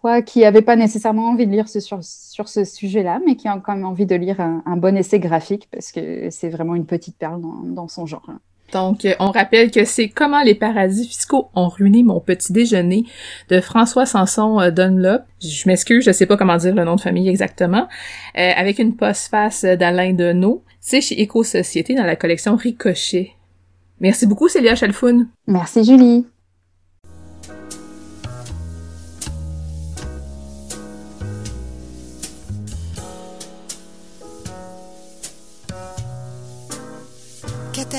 [0.04, 3.48] euh, soit qui n'avait pas nécessairement envie de lire sur, sur ce sujet-là, mais qui
[3.48, 6.86] a quand même envie de lire un, bon essai graphique parce que c'est vraiment une
[6.86, 8.26] petite perle dans, son genre.
[8.72, 13.04] Donc, on rappelle que c'est Comment les paradis fiscaux ont ruiné mon petit déjeuner
[13.50, 15.22] de François Sanson Dunlop.
[15.40, 17.86] Je m'excuse, je sais pas comment dire le nom de famille exactement.
[18.34, 20.64] avec une postface d'Alain Deneau.
[20.80, 23.32] C'est chez Éco-Société dans la collection Ricochet.
[24.02, 25.28] Merci beaucoup, Célia Chalfoun.
[25.46, 26.26] Merci, Julie.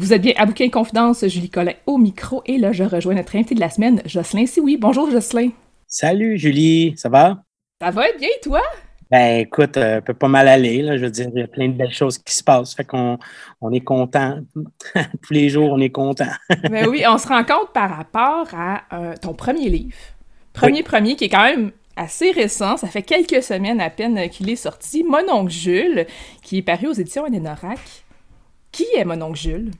[0.00, 3.36] Vous êtes bien à Bouquin Confidence, Julie Collin au micro, et là, je rejoins notre
[3.36, 4.78] invité de la semaine, Jocelyn oui.
[4.80, 5.50] Bonjour, Jocelyn.
[5.86, 7.42] Salut, Julie, ça va?
[7.82, 8.62] Ça va bien, toi?
[9.10, 10.96] Ben, écoute, euh, peut pas mal aller, là.
[10.96, 12.74] Je veux dire, il y a plein de belles choses qui se passent.
[12.74, 13.18] Fait qu'on
[13.60, 14.38] on est content.
[15.22, 16.32] Tous les jours, on est content.
[16.70, 19.98] ben oui, on se rend compte par rapport à euh, ton premier livre.
[20.54, 22.78] Premier, premier, qui est quand même assez récent.
[22.78, 25.04] Ça fait quelques semaines à peine qu'il est sorti.
[25.04, 26.06] Mon oncle Jules,
[26.40, 27.80] qui est paru aux éditions Anénorac.
[28.72, 29.72] Qui est mon oncle Jules?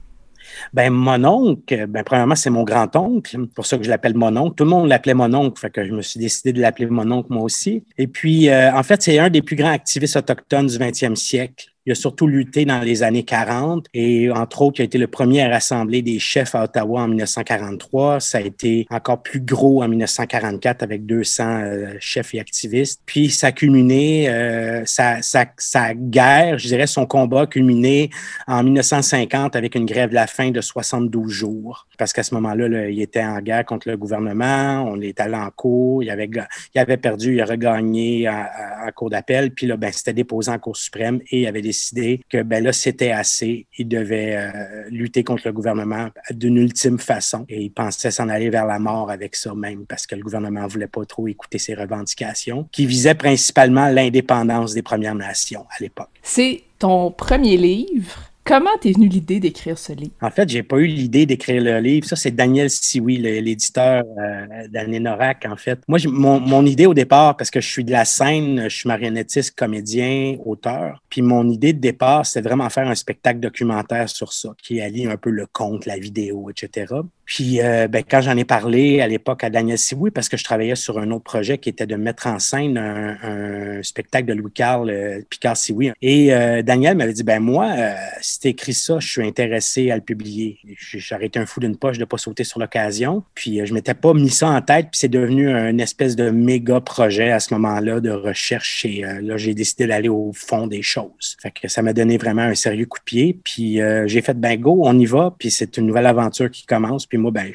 [0.73, 3.47] Ben, mon oncle, ben, premièrement, c'est mon grand-oncle.
[3.49, 4.55] Pour ça que je l'appelle mon oncle.
[4.57, 7.11] Tout le monde l'appelait mon oncle, fait que je me suis décidé de l'appeler mon
[7.11, 7.85] oncle moi aussi.
[7.99, 11.69] Et puis, euh, en fait, c'est un des plus grands activistes autochtones du 20e siècle.
[11.87, 15.07] Il a surtout lutté dans les années 40 et entre autres, il a été le
[15.07, 18.21] premier à rassembler des chefs à Ottawa en 1943.
[18.21, 23.01] Ça a été encore plus gros en 1944 avec 200 euh, chefs et activistes.
[23.07, 28.11] Puis ça a culminé, euh, sa, sa, sa, guerre, je dirais son combat a culminé
[28.47, 31.87] en 1950 avec une grève de la faim de 72 jours.
[31.97, 35.51] Parce qu'à ce moment-là, il était en guerre contre le gouvernement, on est allé en
[35.51, 40.51] cours, il avait, perdu, il a regagné en, cours d'appel, puis là, ben, c'était déposé
[40.51, 43.66] en Cour suprême et il avait décidé que ben là, c'était assez.
[43.78, 47.44] Il devait euh, lutter contre le gouvernement d'une ultime façon.
[47.48, 50.64] Et il pensait s'en aller vers la mort avec ça même, parce que le gouvernement
[50.64, 55.83] ne voulait pas trop écouter ses revendications, qui visaient principalement l'indépendance des Premières Nations à
[55.83, 56.11] l'époque.
[56.22, 58.30] C'est ton premier livre.
[58.51, 60.11] Comment t'es venu l'idée d'écrire ce livre?
[60.21, 62.05] En fait, j'ai pas eu l'idée d'écrire le livre.
[62.05, 65.79] Ça, c'est Daniel Siwi, l'éditeur euh, Norac, en fait.
[65.87, 68.89] Moi, mon, mon, idée au départ, parce que je suis de la scène, je suis
[68.89, 71.01] marionnettiste, comédien, auteur.
[71.09, 75.07] Puis mon idée de départ, c'était vraiment faire un spectacle documentaire sur ça, qui allie
[75.07, 76.93] un peu le conte, la vidéo, etc.
[77.31, 80.43] Puis euh, ben, quand j'en ai parlé à l'époque à Daniel Siwi, parce que je
[80.43, 84.90] travaillais sur un autre projet qui était de mettre en scène un, spectacle de Louis-Carl
[84.90, 85.93] euh, Picard-Siwi.
[86.03, 87.73] Et euh, Daniel m'avait dit, ben moi,
[88.21, 90.59] si tu écris ça, je suis intéressé à le publier.
[90.77, 93.23] J'aurais été un fou d'une poche de pas sauter sur l'occasion.
[93.37, 96.81] Puis je m'étais pas mis ça en tête, puis c'est devenu un espèce de méga
[96.81, 98.85] projet à ce moment-là de recherche.
[98.85, 101.37] Et là, j'ai décidé d'aller au fond des choses.
[101.40, 103.38] Fait que ça m'a donné vraiment un sérieux coup de pied.
[103.45, 105.33] Puis j'ai fait, ben go, on y va.
[105.38, 107.07] Puis c'est une nouvelle aventure qui commence.
[107.07, 107.50] Puis moi, ben,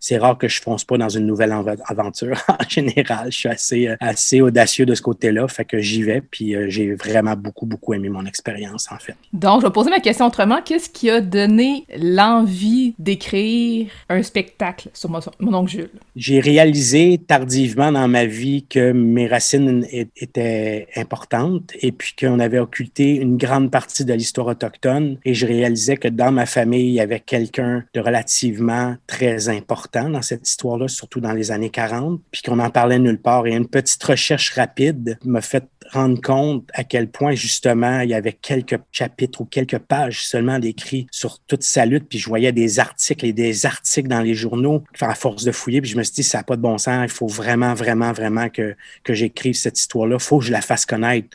[0.00, 1.54] c'est rare que je fonce pas dans une nouvelle
[1.86, 3.30] aventure en général.
[3.30, 6.66] Je suis assez, euh, assez audacieux de ce côté-là, fait que j'y vais, puis euh,
[6.68, 9.16] j'ai vraiment beaucoup, beaucoup aimé mon expérience, en fait.
[9.32, 10.60] Donc, je vais poser ma question autrement.
[10.64, 15.90] Qu'est-ce qui a donné l'envie d'écrire un spectacle sur mon, mon oncle Jules?
[16.16, 22.58] J'ai réalisé tardivement dans ma vie que mes racines étaient importantes et puis qu'on avait
[22.58, 26.94] occulté une grande partie de l'histoire autochtone et je réalisais que dans ma famille, il
[26.94, 32.20] y avait quelqu'un de relativement très important dans cette histoire-là, surtout dans les années 40,
[32.30, 33.46] puis qu'on en parlait nulle part.
[33.46, 38.14] Et une petite recherche rapide m'a fait rendre compte à quel point, justement, il y
[38.14, 42.06] avait quelques chapitres ou quelques pages seulement d'écrits sur toute sa lutte.
[42.08, 45.80] Puis je voyais des articles et des articles dans les journaux à force de fouiller.
[45.80, 47.04] Puis je me suis dit, ça n'a pas de bon sens.
[47.04, 50.16] Il faut vraiment, vraiment, vraiment que, que j'écrive cette histoire-là.
[50.16, 51.28] Il faut que je la fasse connaître.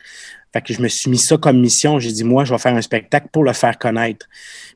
[0.54, 1.98] Fait que je me suis mis ça comme mission.
[1.98, 4.28] J'ai dit, moi, je vais faire un spectacle pour le faire connaître.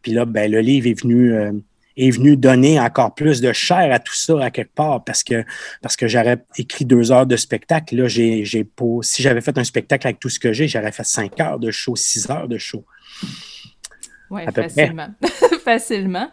[0.02, 1.52] Puis là, ben, le livre est venu, euh,
[1.98, 5.44] est venu donner encore plus de chair à tout ça à quelque part parce que,
[5.82, 7.96] parce que j'aurais écrit deux heures de spectacle.
[7.96, 10.92] Là, j'ai, j'ai pas, si j'avais fait un spectacle avec tout ce que j'ai, j'aurais
[10.92, 12.86] fait cinq heures de show, six heures de show.
[14.30, 15.08] Oui, facilement.
[15.64, 16.30] facilement.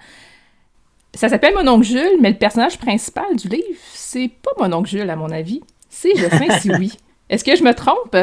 [1.15, 4.91] Ça s'appelle Mon oncle Jules, mais le personnage principal du livre, c'est pas Mon oncle
[4.91, 5.61] Jules, à mon avis.
[5.89, 6.93] C'est Jocelyn si oui.
[7.31, 8.17] Est-ce que je me trompe?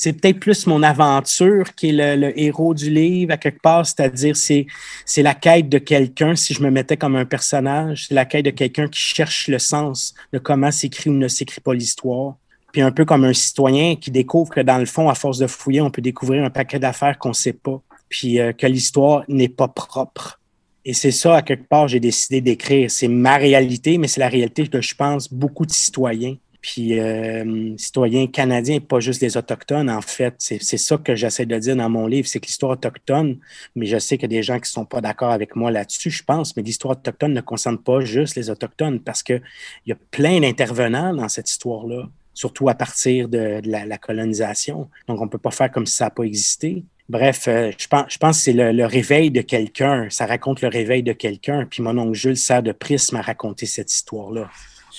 [0.00, 4.34] C'est peut-être plus mon aventure qui est le, héros du livre à quelque part, c'est-à-dire
[4.34, 4.66] c'est
[5.04, 6.34] c'est la quête de quelqu'un.
[6.36, 9.58] Si je me mettais comme un personnage, c'est la quête de quelqu'un qui cherche le
[9.58, 12.36] sens de comment s'écrit ou ne s'écrit pas l'histoire.
[12.72, 15.46] Puis un peu comme un citoyen qui découvre que dans le fond, à force de
[15.46, 19.24] fouiller, on peut découvrir un paquet d'affaires qu'on ne sait pas, puis euh, que l'histoire
[19.28, 20.40] n'est pas propre.
[20.86, 22.90] Et c'est ça, à quelque part, j'ai décidé d'écrire.
[22.90, 27.74] C'est ma réalité, mais c'est la réalité que je pense beaucoup de citoyens puis euh,
[27.78, 30.34] citoyens canadiens, pas juste les Autochtones, en fait.
[30.38, 33.38] C'est ça que j'essaie de dire dans mon livre, c'est que l'histoire autochtone,
[33.74, 35.70] mais je sais qu'il y a des gens qui ne sont pas d'accord avec moi
[35.70, 39.42] là-dessus, je pense, mais l'histoire autochtone ne concerne pas juste les Autochtones parce qu'il
[39.86, 44.88] y a plein d'intervenants dans cette histoire-là, surtout à partir de, la, colonisation.
[45.08, 46.84] Donc, on ne peut pas faire comme si ça n'a pas existé.
[47.08, 50.08] Bref, euh, je, pense, que c'est le, le, réveil de quelqu'un.
[50.10, 51.66] Ça raconte le réveil de quelqu'un.
[51.68, 54.48] Puis mon oncle Jules sert de prisme à raconter cette histoire-là.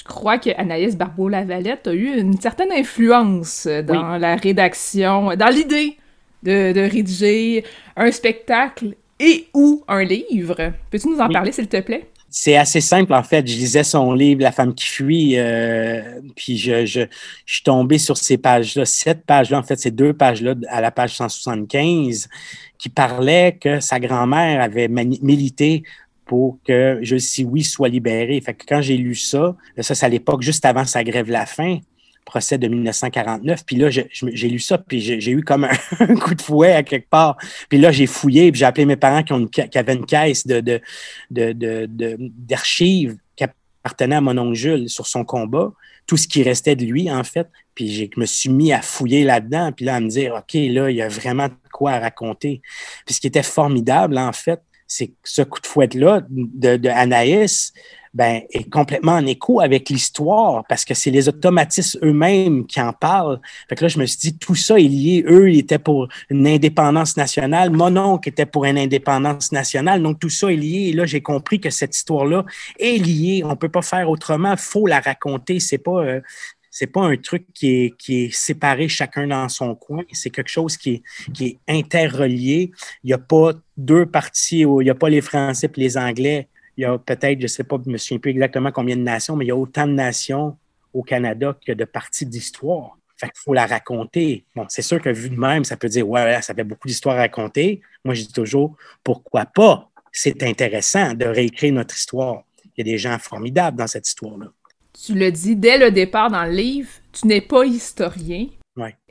[0.01, 5.97] Je crois que Anaïs Barbeau-Lavalette a eu une certaine influence dans la rédaction, dans l'idée
[6.41, 7.63] de, rédiger
[7.95, 10.73] un spectacle et ou un livre.
[10.89, 12.07] Peux-tu nous en parler, s'il te plaît?
[12.31, 13.45] C'est assez simple, en fait.
[13.45, 16.01] Je lisais son livre, La femme qui fuit, euh,
[16.35, 17.01] puis je, je,
[17.45, 21.15] suis tombé sur ces pages-là, cette page-là, en fait, ces deux pages-là, à la page
[21.15, 22.27] 175,
[22.79, 25.83] qui parlait que sa grand-mère avait milité
[26.31, 28.39] pour que Je suis oui soit libéré.
[28.39, 31.45] Fait que quand j'ai lu ça, ça c'est à l'époque juste avant sa grève la
[31.45, 31.79] faim,
[32.23, 33.65] procès de 1949.
[33.65, 35.65] Puis là, j'ai lu ça, puis j'ai eu comme
[35.99, 37.35] un, coup de fouet à quelque part.
[37.67, 40.47] Puis là, j'ai fouillé, puis j'ai appelé mes parents qui, ont qui avaient une caisse
[40.47, 40.79] d'archives
[43.11, 45.73] de, qui appartenait à mon oncle Jules sur son combat,
[46.07, 47.49] tout ce qui restait de lui, en fait.
[47.75, 50.89] Puis je me suis mis à fouiller là-dedans, puis là, à me dire, OK, là,
[50.89, 52.61] il y a vraiment quoi raconter.
[53.05, 57.71] Puis ce qui était formidable, en fait, c'est ce coup de fouette-là de, Anaïs
[58.13, 62.91] ben, est complètement en écho avec l'histoire parce que c'est les automatismes eux-mêmes qui en
[62.91, 63.39] parlent.
[63.69, 65.23] Fait que là, je me suis dit, tout ça est lié.
[65.29, 67.69] Eux, ils étaient pour une indépendance nationale.
[67.69, 70.03] Mon oncle était pour une indépendance nationale.
[70.03, 70.89] Donc, tout ça est lié.
[70.89, 72.43] Et là, j'ai compris que cette histoire-là
[72.77, 73.43] est liée.
[73.45, 74.57] On peut pas faire autrement.
[74.57, 75.61] faut la raconter.
[75.61, 76.19] C'est pas, euh,
[76.71, 80.03] c'est pas un truc qui est, qui est séparé chacun dans son coin.
[80.13, 81.03] C'est quelque chose qui est,
[81.33, 82.71] qui est interrelié.
[83.03, 86.47] Il n'y a pas deux parties, il n'y a pas les Français et les Anglais.
[86.77, 88.95] Il y a peut-être, je ne sais pas, je ne me souviens plus exactement combien
[88.95, 90.57] de nations, mais il y a autant de nations
[90.93, 92.97] au Canada que de parties d'histoire.
[93.17, 94.45] Fait qu'il faut la raconter.
[94.55, 97.17] Bon, c'est sûr que vu de même, ça peut dire, ouais, ça fait beaucoup d'histoires
[97.17, 97.81] à raconter.
[98.05, 99.89] Moi, je dis toujours, pourquoi pas?
[100.13, 102.43] C'est intéressant de réécrire notre histoire.
[102.65, 104.47] Il y a des gens formidables dans cette histoire-là
[104.93, 108.47] tu le dis dès le départ dans le livre, tu n'es pas historien.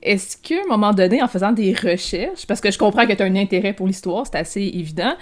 [0.03, 3.23] Est-ce qu'à un moment donné, en faisant des recherches, parce que je comprends que tu
[3.23, 5.15] as un intérêt pour l'histoire, c'est assez évident,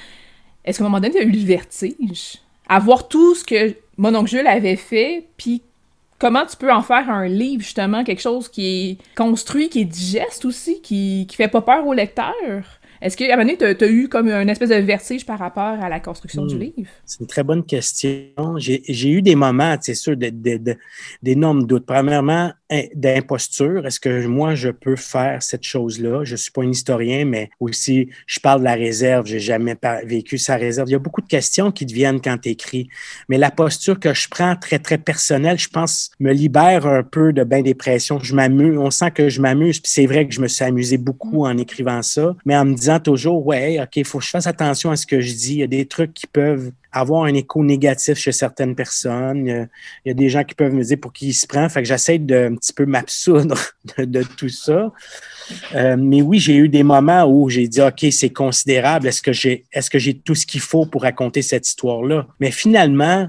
[0.64, 2.36] est-ce qu'à un moment donné, tu as eu le vertige?
[2.68, 5.62] À voir tout ce que mon oncle Jules avait fait, puis
[6.18, 9.84] comment tu peux en faire un livre, justement, quelque chose qui est construit, qui est
[9.84, 12.64] digeste aussi, qui, qui fait pas peur au lecteur?
[13.00, 15.62] Est-ce qu'à un moment donné, tu as, eu comme une espèce de vertige par rapport
[15.80, 16.61] à la construction du hmm.
[16.61, 16.90] livre?
[17.04, 18.56] C'est une très bonne question.
[18.56, 20.16] J'ai eu des moments, c'est sûr,
[21.22, 21.87] d'énormes doutes.
[21.87, 22.52] Premièrement,
[22.94, 23.87] d'imposture.
[23.87, 26.24] Est-ce que moi, je peux faire cette chose-là?
[26.24, 29.26] Je ne suis pas un historien, mais aussi, je parle de la réserve.
[29.26, 30.88] J'ai jamais vécu sa réserve.
[30.88, 32.88] Il y a beaucoup de questions qui deviennent quand tu écris.
[33.28, 37.32] Mais la posture que je prends, très, très personnelle, je pense, me libère un peu
[37.32, 38.18] de bain des pressions.
[38.20, 38.76] Je m'amuse.
[38.78, 39.80] On sent que je m'amuse.
[39.80, 42.74] Puis c'est vrai que je me suis amusé beaucoup en écrivant ça, mais en me
[42.74, 45.55] disant toujours, ouais, OK, il faut que je fasse attention à ce que je dis.
[45.55, 49.68] Il y a des trucs qui peuvent avoir un écho négatif chez certaines personnes.
[50.05, 51.68] Il y a, des gens qui peuvent me dire pour qui il se prend.
[51.68, 53.59] Fait que j'essaie de un petit peu m'absoudre
[53.99, 54.93] de, tout ça.
[55.74, 59.09] Euh, mais oui, j'ai eu des moments où j'ai dit OK, c'est considérable.
[59.09, 62.26] Est-ce que j'ai est-ce que j'ai tout ce qu'il faut pour raconter cette histoire-là?
[62.41, 63.28] Mais finalement,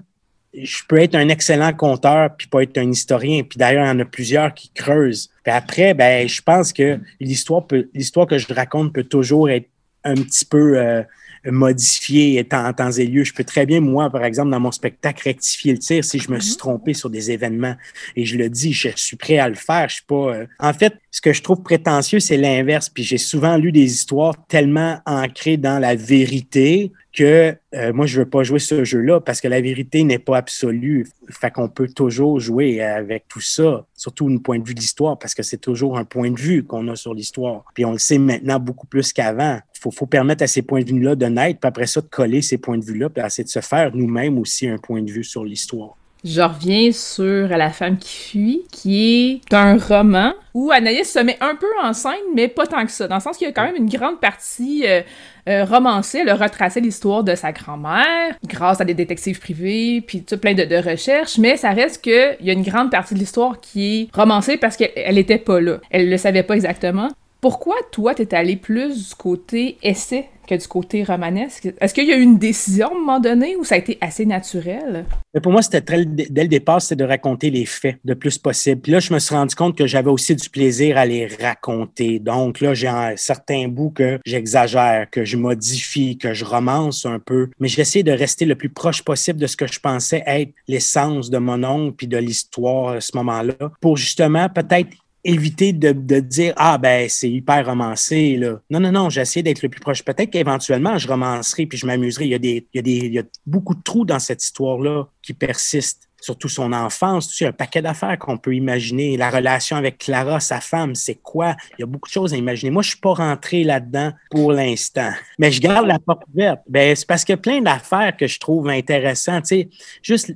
[0.53, 3.43] je peux être un excellent conteur puis pas être un historien.
[3.43, 5.29] Puis d'ailleurs, il y en a plusieurs qui creusent.
[5.43, 9.67] Puis après, ben, je pense que l'histoire peut l'histoire que je raconte peut toujours être
[10.03, 11.03] un petit peu euh,
[11.45, 13.23] modifier en temps et lieu.
[13.23, 16.31] Je peux très bien, moi, par exemple, dans mon spectacle, rectifier le tir si je
[16.31, 16.57] me suis Mhm.
[16.57, 17.75] trompé sur des événements.
[18.15, 19.87] Et je le dis, je suis prêt à le faire.
[19.89, 20.15] Je suis pas.
[20.35, 22.89] euh, En fait, ce que je trouve prétentieux, c'est l'inverse.
[22.89, 28.19] Puis j'ai souvent lu des histoires tellement ancrées dans la vérité que euh, moi, je
[28.19, 31.07] veux pas jouer ce jeu-là parce que la vérité n'est pas absolue.
[31.29, 35.17] Fait qu'on peut toujours jouer avec tout ça, surtout d'un point de vue de l'histoire,
[35.17, 37.63] parce que c'est toujours un point de vue qu'on a sur l'histoire.
[37.73, 39.59] Puis on le sait maintenant beaucoup plus qu'avant.
[39.79, 42.41] Faut, faut permettre à ces points de vue-là de naître, puis après ça, de coller
[42.41, 45.23] ces points de vue-là, puis essayer de se faire nous-mêmes aussi un point de vue
[45.23, 45.95] sur l'histoire.
[46.23, 51.37] Je reviens sur La femme qui fuit, qui est un roman où Anaïs se met
[51.39, 53.07] un peu en scène, mais pas tant que ça.
[53.07, 55.01] Dans le sens qu'il y a quand même une grande partie euh,
[55.47, 56.19] euh, romancée.
[56.19, 60.53] Elle a retracé l'histoire de sa grand-mère grâce à des détectives privés, puis tout plein
[60.53, 64.15] de, recherches, mais ça reste qu'il y a une grande partie de l'histoire qui est
[64.15, 65.79] romancée parce qu'elle elle était pas là.
[65.89, 67.09] Elle le savait pas exactement.
[67.41, 71.69] Pourquoi toi, t'es allé plus du côté essai que du côté romanesque?
[71.79, 73.97] Est-ce qu'il y a eu une décision à un moment donné ou ça a été
[74.01, 75.05] assez naturel?
[75.41, 78.81] Pour moi, c'était dès le départ, c'était de raconter les faits le plus possible.
[78.81, 82.19] Puis là, je me suis rendu compte que j'avais aussi du plaisir à les raconter.
[82.19, 87.19] Donc là, j'ai un certain bout que j'exagère, que je modifie, que je romance un
[87.19, 87.49] peu.
[87.61, 91.29] Mais j'essaie de rester le plus proche possible de ce que je pensais être l'essence
[91.29, 94.89] de mon oncle puis de l'histoire à ce moment-là pour justement peut-être
[95.29, 98.59] éviter de, de dire ah ben c'est hyper romancé là.
[98.69, 100.03] Non non non, j'essaie d'être le plus proche.
[100.03, 102.25] Peut-être qu'éventuellement je romancerai puis je m'amuserai.
[102.25, 104.79] Il y a il y a il y a beaucoup de trous dans cette histoire
[104.79, 106.09] là qui persistent.
[106.21, 109.15] Surtout son enfance, tu sais, un paquet d'affaires qu'on peut imaginer.
[109.15, 111.55] La relation avec Clara, sa femme, c'est quoi?
[111.77, 112.71] Il y a beaucoup de choses à imaginer.
[112.71, 115.11] Moi, je suis pas rentré là-dedans pour l'instant.
[115.37, 116.59] Mais je garde la porte ouverte.
[116.67, 119.45] Ben, c'est parce qu'il y a plein d'affaires que je trouve intéressantes.
[119.45, 119.69] Tu sais,
[120.03, 120.33] juste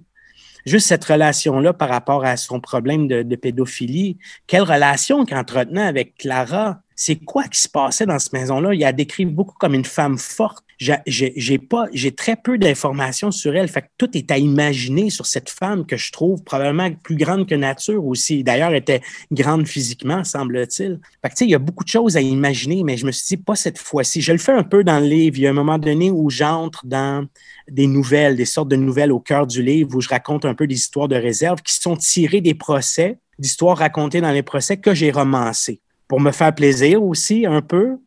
[0.65, 4.17] juste cette relation-là par rapport à son problème de, pédophilie.
[4.47, 6.79] Quelle relation qu'il avec Clara?
[6.95, 8.73] C'est quoi qui se passait dans cette maison-là?
[8.73, 10.63] Il a décrit beaucoup comme une femme forte.
[11.05, 13.67] J'ai pas, j'ai très peu d'informations sur elle.
[13.67, 17.47] Fait que tout est à imaginer sur cette femme que je trouve probablement plus grande
[17.47, 18.43] que nature aussi.
[18.43, 20.99] D'ailleurs, était grande physiquement, semble-t-il.
[21.21, 23.11] Fait que tu sais, il y a beaucoup de choses à imaginer, mais je me
[23.11, 24.21] suis dit pas cette fois-ci.
[24.21, 25.37] Je le fais un peu dans le livre.
[25.37, 27.25] Il y a un moment donné où j'entre dans
[27.69, 30.67] des nouvelles, des sortes de nouvelles au cœur du livre où je raconte un peu
[30.67, 34.93] des histoires de réserve qui sont tirées des procès, d'histoires racontées dans les procès que
[34.93, 37.97] j'ai romancées pour me faire plaisir aussi un peu.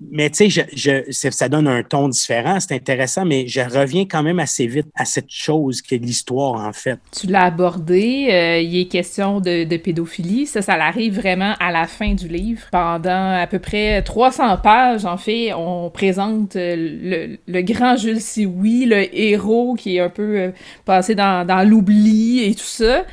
[0.00, 4.04] Mais tu sais, je, je, ça donne un ton différent, c'est intéressant, mais je reviens
[4.04, 6.98] quand même assez vite à cette chose qui est l'histoire, en fait.
[7.12, 10.46] Tu l'as abordé, euh, il est question de, de, pédophilie.
[10.46, 12.62] Ça, ça arrive vraiment à la fin du livre.
[12.72, 18.86] Pendant à peu près 300 pages, en fait, on présente le, le grand Jules Sioui,
[18.86, 20.50] le héros qui est un peu euh,
[20.84, 23.04] passé dans, dans l'oubli et tout ça.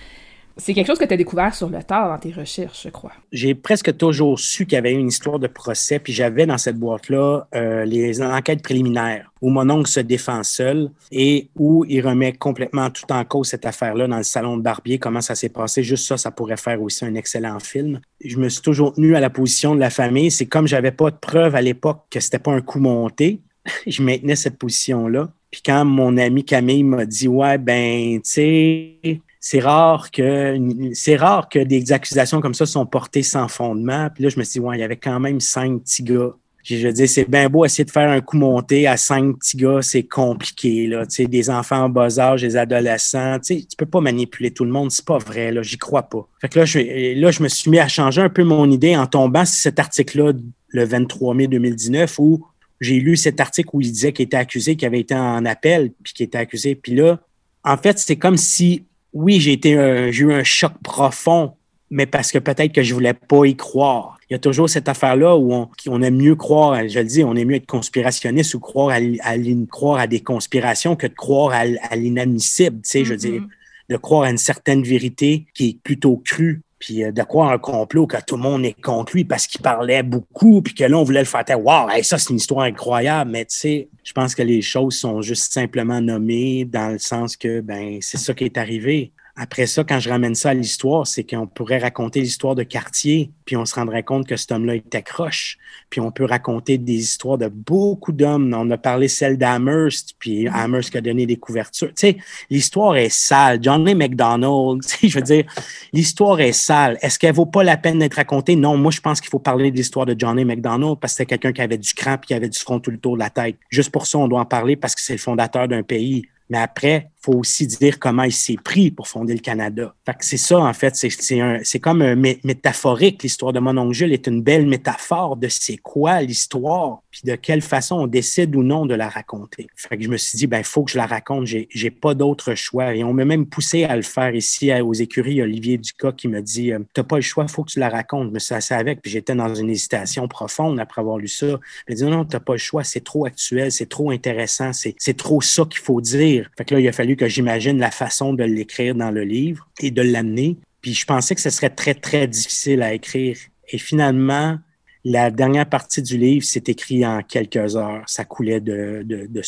[0.58, 3.12] C'est quelque chose que tu as découvert sur le tard dans tes recherches, je crois.
[3.32, 6.78] J'ai presque toujours su qu'il y avait une histoire de procès, puis j'avais dans cette
[6.78, 12.34] boîte-là euh, les enquêtes préliminaires où mon oncle se défend seul et où il remet
[12.34, 15.84] complètement tout en cause cette affaire-là dans le salon de Barbier, comment ça s'est passé.
[15.84, 18.00] Juste ça, ça pourrait faire aussi un excellent film.
[18.24, 20.30] Je me suis toujours tenu à la position de la famille.
[20.30, 23.42] C'est comme j'avais pas de preuve à l'époque que c'était pas un coup monté,
[23.88, 25.30] je maintenais cette position-là.
[25.50, 30.56] Puis quand mon ami Camille m'a dit Ouais, ben, tu sais, c'est rare que
[30.94, 34.08] c'est rare que des accusations comme ça sont portées sans fondement.
[34.14, 36.36] Puis là, je me suis dit, ouais, il y avait quand même cinq petits gars.
[36.64, 39.80] Je dis, c'est bien beau essayer de faire un coup monté à cinq petits gars,
[39.82, 41.08] c'est compliqué, là.
[41.08, 44.52] Tu sais, des enfants en bas âge, des adolescents, tu sais, tu peux pas manipuler
[44.52, 46.28] tout le monde, c'est pas vrai, là, j'y crois pas.
[46.40, 48.96] Fait que là je, là, je me suis mis à changer un peu mon idée
[48.96, 50.34] en tombant sur cet article-là
[50.68, 52.46] le 23 mai 2019 où
[52.80, 55.92] j'ai lu cet article où il disait qu'il était accusé, qu'il avait été en appel,
[56.04, 56.76] puis qu'il était accusé.
[56.76, 57.20] Puis là,
[57.64, 61.54] en fait, c'est comme si oui, j'ai été j'ai eu un choc profond,
[61.90, 64.18] mais parce que peut-être que je voulais pas y croire.
[64.30, 67.24] Il y a toujours cette affaire-là où on, on aime mieux croire, je le dis,
[67.24, 69.36] on aime mieux être conspirationniste ou croire à, à,
[69.70, 72.78] croire à des conspirations que de croire à, à l'inadmissible.
[72.84, 73.06] Tu sais, mm -hmm.
[73.06, 73.44] je veux dire,
[73.90, 78.08] de croire à une certaine vérité qui est plutôt crue puis de croire un complot
[78.08, 81.04] que tout le monde est contre lui parce qu'il parlait beaucoup, puis que là, on
[81.04, 81.64] voulait le faire taire.
[81.64, 83.32] Wow, ça, c'est une histoire incroyable.
[83.32, 87.38] Mais tu sais, je pense que les choses sont juste simplement nommées dans le sens
[87.38, 89.14] que, ben, c'est ça qui est arrivé.
[89.36, 93.32] Après ça, quand je ramène ça à l'histoire, c'est qu'on pourrait raconter l'histoire de quartier,
[93.46, 95.58] puis on se rendrait compte que cet homme-là était croche.
[95.90, 98.54] Puis on peut raconter des histoires de beaucoup d'hommes.
[98.58, 101.90] On a parlé celle d'Amherst, puis Amherst qui a donné des couvertures.
[101.90, 102.18] Tu sais,
[102.50, 103.60] l'histoire est sale.
[103.62, 105.46] Johnny McDonald, tu sais, je veux dire,
[105.94, 106.98] l'histoire est sale.
[107.02, 108.56] Est-ce qu'elle vaut pas la peine d'être racontée?
[108.56, 111.38] Non, moi, je pense qu'il faut parler de l'histoire de Johnny McDonald parce que c'était
[111.38, 113.30] quelqu'un qui avait du cran puis qui avait du front tout le tour de la
[113.30, 113.56] tête.
[113.70, 116.24] Juste pour ça, on doit en parler parce que c'est le fondateur d'un pays.
[116.50, 119.94] Mais après, faut aussi dire comment il s'est pris pour fonder le Canada.
[120.06, 123.24] Fait que c'est ça, en fait, c'est comme un métaphorique.
[123.24, 127.36] L'histoire de mon oncle Jules est une belle métaphore de c'est quoi l'histoire, puis de
[127.36, 129.68] quelle façon on décide ou non de la raconter.
[129.76, 132.14] Fait que je me suis dit, ben, il faut que je la raconte, j'ai pas
[132.14, 132.96] d'autre choix.
[132.96, 135.42] Et on m'a même poussé à le faire ici aux écuries.
[135.42, 138.32] Olivier Ducas qui me dit, euh, t'as pas le choix, faut que tu la racontes.
[138.32, 141.60] Me suis assis avec, puis j'étais dans une hésitation profonde après avoir lu ça.
[141.88, 145.18] Il dit, non, non, t'as pas le choix, c'est trop actuel, c'est trop intéressant, c'est
[145.18, 146.50] trop ça qu'il faut dire.
[146.58, 149.68] Fait que là, il a fallu que j'imagine la façon de l'écrire dans le livre
[149.80, 150.58] et de l'amener.
[150.82, 153.38] Puis je pensais que ce serait très, très difficile à écrire.
[153.70, 154.58] Et finalement,
[155.04, 158.04] la dernière partie du livre s'est écrit en quelques heures.
[158.06, 159.42] Ça coulait de, de,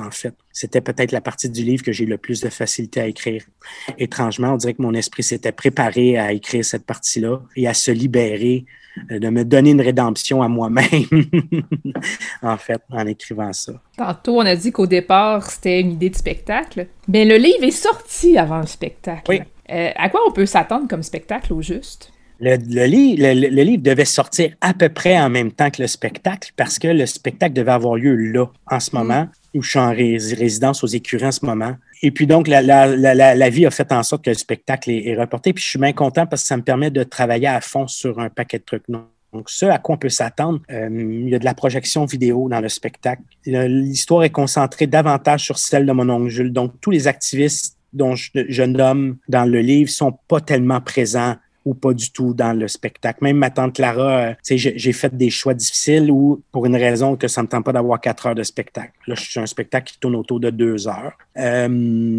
[0.00, 0.34] en fait.
[0.52, 3.44] C'était peut-être la partie du livre que j'ai le plus de facilité à écrire.
[3.98, 7.90] Étrangement, on dirait que mon esprit s'était préparé à écrire cette partie-là et à se
[7.90, 8.64] libérer
[9.10, 10.86] de me donner une rédemption à moi-même,
[12.42, 13.72] en fait, en écrivant ça.
[13.96, 16.86] Tantôt, on a dit qu'au départ, c'était une idée de spectacle.
[17.08, 19.24] Mais le livre est sorti avant le spectacle.
[19.28, 19.40] Oui.
[19.70, 22.12] Euh, à quoi on peut s'attendre comme spectacle au juste?
[22.40, 26.78] Le, le, livre devait sortir à peu près en même temps que le spectacle parce
[26.80, 28.98] que le spectacle devait avoir lieu là, en ce mm.
[28.98, 31.76] moment, où je suis en résidence aux écuries en ce moment.
[32.02, 35.52] Et puis donc, la, la, vie a fait en sorte que le spectacle est, reporté.
[35.52, 38.18] Puis je suis bien content parce que ça me permet de travailler à fond sur
[38.18, 38.84] un paquet de trucs.
[38.88, 42.48] Donc, ce à quoi on peut s'attendre, euh, il y a de la projection vidéo
[42.48, 43.22] dans le spectacle.
[43.46, 46.52] L'histoire est concentrée davantage sur celle de mon oncle Jules.
[46.52, 51.36] Donc, tous les activistes dont je, je nomme dans le livre sont pas tellement présents
[51.64, 53.18] ou pas du tout dans le spectacle.
[53.22, 57.28] Même ma tante Clara, euh, j'ai fait des choix difficiles ou pour une raison que
[57.28, 58.92] ça me tente pas d'avoir quatre heures de spectacle.
[59.06, 61.16] Là, je suis un spectacle qui tourne autour de deux heures.
[61.36, 61.68] Euh,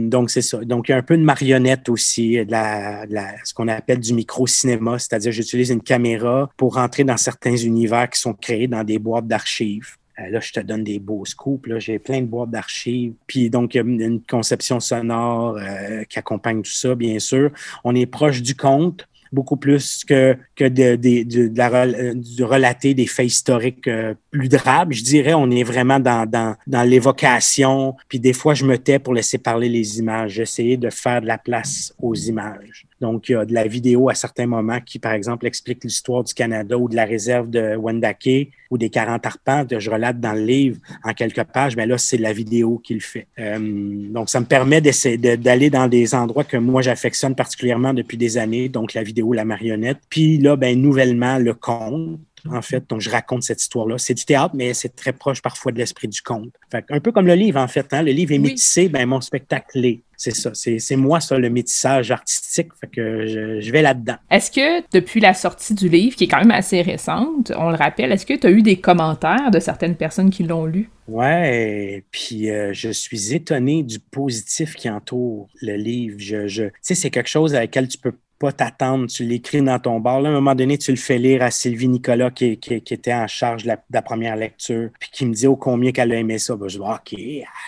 [0.08, 0.64] donc, c'est ça.
[0.64, 3.06] Donc, il y a un peu de marionnette aussi, de la,
[3.44, 8.20] ce qu'on appelle du micro-cinéma, c'est-à-dire j'utilise une caméra pour rentrer dans certains univers qui
[8.20, 9.98] sont créés dans des boîtes d'archives.
[10.20, 11.68] Euh, là, je te donne des beaux scoops.
[11.80, 13.14] J'ai plein de boîtes d'archives.
[13.28, 15.60] Puis donc, il y a une conception sonore
[16.08, 17.52] qui accompagne tout ça, bien sûr.
[17.84, 22.44] On est proche du conte beaucoup plus que, que de, de, de, la, euh, de
[22.44, 24.94] relater des faits historiques euh, plus drables.
[24.94, 27.96] Je dirais, on est vraiment dans, dans, dans l'évocation.
[28.08, 30.34] Puis des fois, je me tais pour laisser parler les images.
[30.34, 32.86] J'essayais de faire de la place aux images.
[33.04, 36.24] Donc, il y a de la vidéo à certains moments qui, par exemple, explique l'histoire
[36.24, 40.22] du Canada ou de la réserve de Wendake ou des 40 arpents que je relate
[40.22, 41.76] dans le livre en quelques pages.
[41.76, 43.28] Mais là, c'est la vidéo qui le fait.
[43.40, 48.38] Euh, donc, ça me permet d'aller dans des endroits que moi, j'affectionne particulièrement depuis des
[48.38, 48.70] années.
[48.70, 49.98] Donc, la vidéo, la marionnette.
[50.10, 52.90] Puis là, ben, nouvellement, le conte en fait.
[52.90, 53.98] Donc, je raconte cette histoire-là.
[53.98, 56.54] C'est du théâtre, mais c'est très proche parfois de l'esprit du conte.
[56.72, 57.94] Fait un peu comme le livre, en fait.
[57.94, 58.02] Hein?
[58.02, 60.02] Le livre est métissé, ben, mon spectacle l'est.
[60.16, 60.52] C'est ça.
[60.54, 62.70] C'est moi, ça, le métissage artistique.
[62.80, 63.26] Fait que
[63.60, 64.16] je, vais là-dedans.
[64.32, 67.76] Est-ce que, depuis la sortie du livre, qui est quand même assez récente, on le
[67.76, 70.90] rappelle, est-ce que tu as eu des commentaires de certaines personnes qui l'ont lu?
[71.08, 76.16] Ouais, puis euh, je suis étonné du positif qui entoure le livre.
[76.20, 76.64] Je, je...
[76.64, 80.00] Tu sais, c'est quelque chose avec lequel tu peux pas t'attendre, tu l'écris dans ton
[80.00, 80.22] bar.
[80.22, 83.28] Là, à un moment donné, tu le fais lire à Sylvie Nicolas qui, était en
[83.28, 86.56] charge de la, première lecture, puis qui me dit au combien qu'elle a aimé ça.
[86.56, 87.20] Ben, je dis, OK,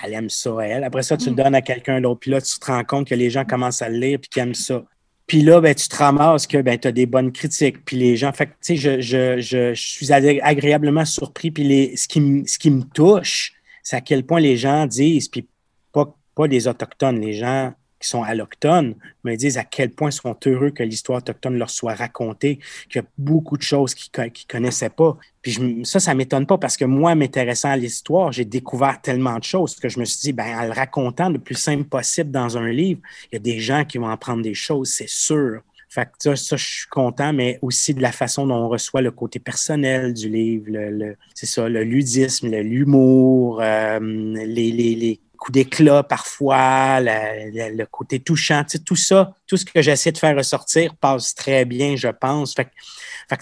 [0.04, 0.84] elle aime ça, elle.
[0.84, 1.36] Après ça, tu le mm.
[1.36, 3.90] donnes à quelqu'un d'autre, puis là, tu te rends compte que les gens commencent à
[3.90, 4.84] le lire, puis qu'ils aiment ça.
[5.28, 7.84] Puis là, ben, tu te ramasses que ben, tu as des bonnes critiques.
[7.84, 11.50] Puis les gens, fait tu sais, je, je, je, suis agréablement surpris.
[11.52, 15.28] Puis les, ce, qui ce qui me touche, c'est à quel point les gens disent,
[15.28, 15.48] puis
[15.92, 20.14] pas, pas les Autochtones, les gens qui sont allochtones me disent à quel point ils
[20.14, 24.12] sont heureux que l'histoire autochtone leur soit racontée, qu'il y a beaucoup de choses qu'ils
[24.22, 25.18] ne connaissaient pas.
[25.42, 29.38] Puis ça, ça ne m'étonne pas parce que moi, m'intéressant à l'histoire, j'ai découvert tellement
[29.38, 32.32] de choses que je me suis dit, ben, en le racontant le plus simple possible
[32.32, 35.10] dans un livre, il y a des gens qui vont en prendre des choses, c'est
[35.10, 35.62] sûr.
[35.96, 39.12] Fait que ça, je suis content, mais aussi de la façon dont on reçoit le
[39.12, 46.04] côté personnel du livre, le, c'est ça, le ludisme, l'humour, euh, les, les, coup d'éclat
[46.04, 51.66] parfois, le côté touchant, tout ça, tout ce que j'essaie de faire ressortir passe très
[51.66, 52.56] bien, je pense.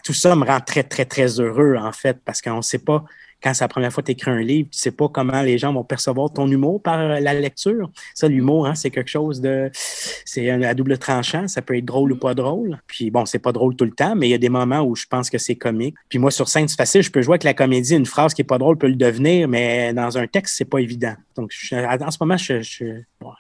[0.04, 3.04] Tout ça me rend très, très, très heureux, en fait, parce qu'on ne sait pas
[3.44, 5.58] quand c'est la première fois que tu écris un livre, tu sais pas comment les
[5.58, 7.92] gens vont percevoir ton humour par euh, la lecture.
[8.16, 9.70] Ça, l'humour, hein, c'est quelque chose de.
[9.74, 11.48] C'est à double tranchant.
[11.48, 12.80] Ça peut être drôle ou pas drôle.
[12.88, 14.96] Puis bon, c'est pas drôle tout le temps, mais il y a des moments où
[14.96, 15.96] je pense que c'est comique.
[16.08, 17.04] Puis moi, sur scène, c'est facile.
[17.04, 17.96] Je peux jouer avec la comédie.
[17.96, 20.80] Une phrase qui est pas drôle peut le devenir, mais dans un texte, c'est pas
[20.80, 21.16] évident.
[21.36, 22.86] Donc, en ce moment, je, je,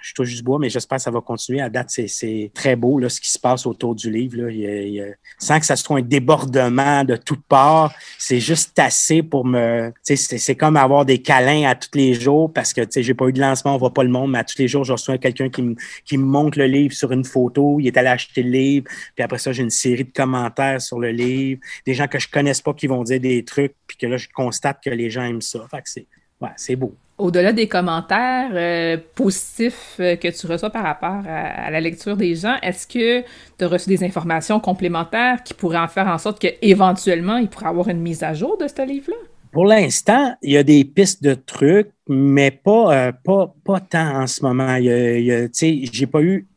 [0.01, 1.61] je touche juste bois, mais j'espère que ça va continuer.
[1.61, 4.37] À date, c'est très beau là, ce qui se passe autour du livre.
[4.37, 4.49] Là.
[4.49, 9.92] Il sans que ça soit un débordement de toutes parts, c'est juste assez pour me
[10.01, 13.39] c'est comme avoir des câlins à tous les jours parce que j'ai pas eu de
[13.39, 15.61] lancement, on voit pas le monde, mais à tous les jours, je reçois quelqu'un qui,
[15.61, 18.85] me, montre le livre sur une photo, il est allé acheter le livre,
[19.15, 22.29] puis après ça, j'ai une série de commentaires sur le livre, des gens que je
[22.29, 25.23] connaisse pas qui vont dire des trucs, puis que là, je constate que les gens
[25.23, 25.59] aiment ça.
[25.69, 26.07] Fait que c'est
[26.43, 26.95] ouais, c'est beau.
[27.17, 32.35] Au-delà des commentaires euh, positifs euh, que tu reçois par rapport à, la lecture des
[32.35, 36.39] gens, est-ce que tu as reçu des informations complémentaires qui pourraient en faire en sorte
[36.39, 39.15] qu'éventuellement, il pourrait avoir une mise à jour de ce livre-là?
[39.53, 44.27] Pour l'instant, il y a des pistes de trucs, mais pas, pas, pas tant en
[44.27, 44.77] ce moment.
[44.81, 46.47] J'ai pas eu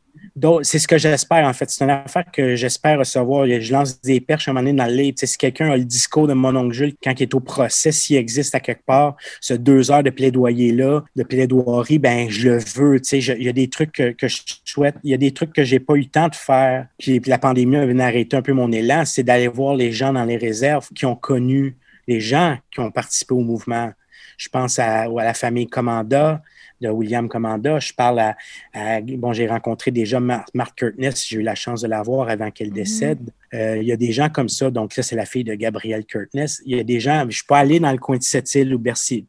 [0.63, 1.69] c'est ce que j'espère, en fait.
[1.69, 3.47] C'est une affaire que j'espère recevoir.
[3.47, 5.17] Je lance des perches à un moment donné dans le livre.
[5.21, 8.17] si quelqu'un a le discours de mon oncle Jules quand il est au procès, s'il
[8.17, 13.01] existe à quelque part, ce deux heures de plaidoyer-là, de plaidoirie, ben je le veux.
[13.11, 14.95] il y a des trucs que, je souhaite.
[15.03, 16.87] Il y a des trucs que j'ai pas eu le temps de faire.
[16.99, 19.05] Puis, la pandémie a arrêter un peu mon élan.
[19.05, 21.77] C'est d'aller voir les gens dans les réserves qui ont connu
[22.07, 23.91] les gens qui ont participé au mouvement.
[24.37, 26.41] Je pense à, à la famille Commanda,
[26.81, 27.79] de William Commanda.
[27.79, 31.87] Je parle à, bon, j'ai rencontré déjà Mark, Mark Curtness, j'ai eu la chance de
[31.87, 32.73] la voir avant qu'elle mhm.
[32.73, 33.29] décède.
[33.53, 36.05] Euh, il y a des gens comme ça, donc là, c'est la fille de Gabrielle
[36.05, 36.61] Curtness.
[36.65, 39.25] Il y a des gens, je peux aller dans le coin de Sept-Îles ou Bercy,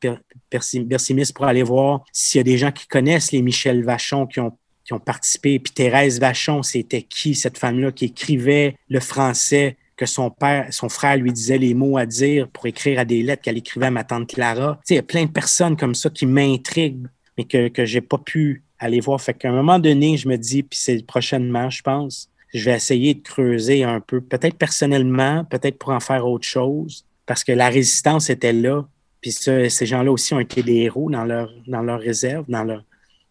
[1.35, 4.57] pour aller voir s'il y a des gens qui connaissent les Michel Vachon qui ont
[4.85, 5.59] qui ont participé.
[5.59, 10.89] Puis Thérèse Vachon, c'était qui cette femme-là qui écrivait le français que son père, son
[10.89, 13.91] frère lui disait les mots à dire pour écrire à des lettres qu'elle écrivait à
[13.91, 14.79] ma tante Clara.
[14.87, 17.85] Tu sais, il y a plein de personnes comme ça qui m'intriguent mais que, que
[17.85, 19.21] j'ai pas pu aller voir.
[19.21, 22.77] Fait qu'à un moment donné, je me dis, puis c'est prochainement, je pense, je vais
[22.77, 27.53] essayer de creuser un peu, peut-être personnellement, peut-être pour en faire autre chose, parce que
[27.53, 28.87] la résistance était là.
[29.21, 32.85] Puis ces gens-là aussi ont été des héros dans leur, dans leur réserve, dans leur,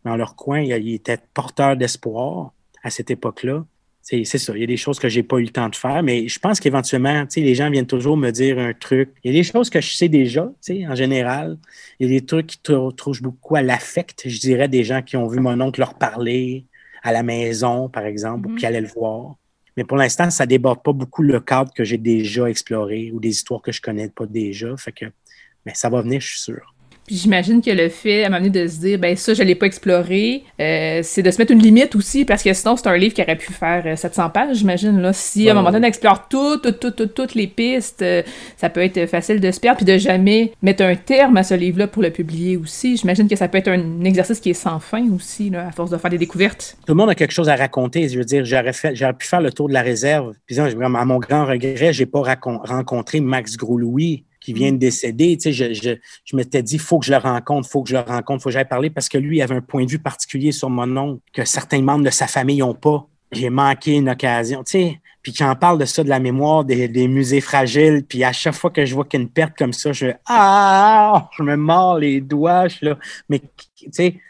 [0.06, 0.62] dans leur coin.
[0.62, 2.52] Ils étaient porteurs d'espoir
[2.84, 3.66] à cette époque-là
[4.10, 4.54] c'est ça.
[4.56, 6.40] Il y a des choses que j'ai pas eu le temps de faire, mais je
[6.40, 9.12] pense qu'éventuellement, les gens viennent toujours me dire un truc.
[9.24, 10.50] Il y a des choses que je sais déjà,
[10.90, 11.58] en général.
[12.00, 12.60] Il y a des trucs qui
[12.96, 16.64] touchent beaucoup à l'affect, je dirais, des gens qui ont vu mon oncle leur parler
[17.04, 18.68] à la maison, par exemple, ou qui mm-hmm.
[18.68, 19.36] allaient le voir.
[19.76, 23.30] Mais pour l'instant, ça déborde pas beaucoup le cadre que j'ai déjà exploré ou des
[23.30, 24.76] histoires que je connais pas déjà.
[24.78, 25.06] Fait que,
[25.66, 26.74] mais ça va venir, je suis sûr.
[27.08, 29.66] Puis j'imagine que le fait, à m'amener de se dire, ben ça, je l'ai pas
[29.66, 33.14] exploré, euh, c'est de se mettre une limite aussi, parce que sinon, c'est un livre
[33.14, 35.00] qui aurait pu faire 700 euh, pages, j'imagine.
[35.00, 35.14] là.
[35.14, 38.24] Si à un moment donné, on explore toutes, toutes, toutes, toutes les pistes, euh,
[38.58, 41.54] ça peut être facile de se perdre, puis de jamais mettre un terme à ce
[41.54, 42.98] livre-là pour le publier aussi.
[42.98, 45.92] J'imagine que ça peut être un exercice qui est sans fin aussi, là, à force
[45.92, 46.76] de faire des découvertes.
[46.86, 48.10] Tout le monde a quelque chose à raconter.
[48.10, 50.34] Je veux dire, j'aurais, fait, j'aurais pu faire le tour de la réserve.
[50.46, 55.36] Puis, à mon grand regret, j'ai pas rencontré Max Gros-Louis qui vient de décéder.
[55.36, 55.90] Tu sais, je, je,
[56.24, 58.54] je m'étais dit, faut que je le rencontre, faut que je le rencontre, faut que
[58.54, 61.44] j'aille parler parce que lui avait un point de vue particulier sur mon nom que
[61.44, 63.10] certains membres de sa famille n'ont pas.
[63.32, 65.02] J'ai manqué une occasion, tu sais.
[65.28, 68.32] Puis quand on parle de ça, de la mémoire, des, des musées fragiles, puis à
[68.32, 71.44] chaque fois que je vois qu'il y a une perte comme ça, je ah, je
[71.44, 72.98] me mords les doigts, je là.
[73.28, 73.42] Mais
[73.76, 74.22] tu sais,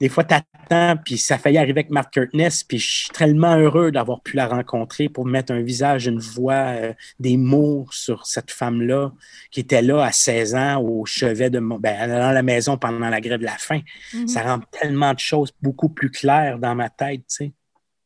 [0.00, 3.56] des fois, tu attends, puis ça failli arriver avec Mark Curtness, puis je suis tellement
[3.56, 8.26] heureux d'avoir pu la rencontrer pour mettre un visage, une voix, euh, des mots sur
[8.26, 9.12] cette femme-là
[9.50, 13.10] qui était là à 16 ans au chevet de mon, ben, dans la maison pendant
[13.10, 13.80] la grève de la faim.
[14.14, 14.26] Mm-hmm.
[14.26, 17.52] Ça rend tellement de choses beaucoup plus claires dans ma tête, tu sais.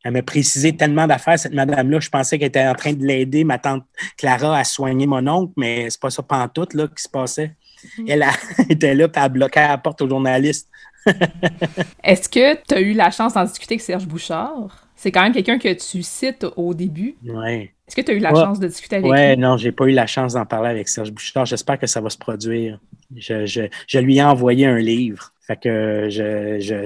[0.03, 1.99] Elle m'a précisé tellement d'affaires, cette madame-là.
[1.99, 3.83] Je pensais qu'elle était en train de l'aider, ma tante
[4.17, 7.55] Clara, à soigner mon oncle, mais c'est pas ça pantoute là, qui se passait.
[7.99, 8.05] Mm-hmm.
[8.07, 8.25] Elle
[8.69, 10.69] était là, puis elle bloquait la porte aux journalistes.
[12.03, 14.87] Est-ce que tu as eu la chance d'en discuter avec Serge Bouchard?
[14.95, 17.15] C'est quand même quelqu'un que tu cites au début.
[17.23, 17.71] Oui.
[17.87, 19.17] Est-ce que tu as eu la chance de discuter avec lui?
[19.17, 21.45] Oui, non, j'ai pas eu la chance d'en parler avec Serge Bouchard.
[21.45, 22.79] J'espère que ça va se produire.
[23.15, 25.31] Je, je, je, lui ai envoyé un livre.
[25.49, 26.07] Fait que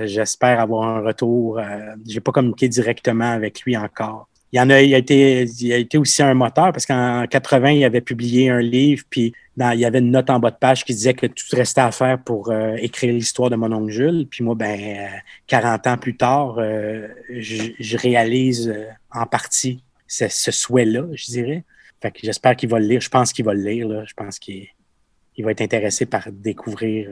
[0.07, 1.59] j'espère avoir un retour.
[1.59, 4.99] Je euh, j'ai pas communiqué directement avec lui encore il, y en a, il, a
[4.99, 9.03] été, il a été aussi un moteur parce qu'en 80, il avait publié un livre,
[9.09, 11.81] puis il y avait une note en bas de page qui disait que tout restait
[11.81, 14.27] à faire pour euh, écrire l'histoire de mon oncle Jules.
[14.29, 15.09] Puis moi, ben,
[15.47, 18.71] 40 euh, ans plus tard, euh, je, réalise
[19.11, 21.63] en partie ce, souhait-là, je dirais.
[21.99, 23.01] Fait que j'espère qu'il va le lire.
[23.01, 23.87] Je pense qu'il va le lire.
[23.87, 24.03] Là.
[24.05, 24.67] Je pense qu'il
[25.39, 27.09] va être intéressé par découvrir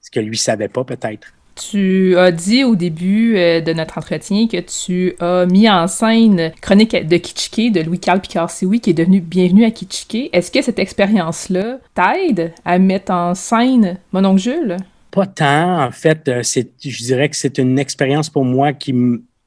[0.00, 1.28] ce que lui savait pas, peut-être.
[1.58, 6.52] Tu as dit au début euh, de notre entretien que tu as mis en scène
[6.60, 10.30] Chronique de Kitschke de Louis-Carl Picard-Sioui qui est devenu Bienvenue à Kitschke.
[10.32, 14.76] Est-ce que cette expérience-là t'aide à mettre en scène mon oncle Jules?
[15.10, 15.84] Pas tant.
[15.84, 18.94] En fait, euh, je dirais que c'est une expérience pour moi qui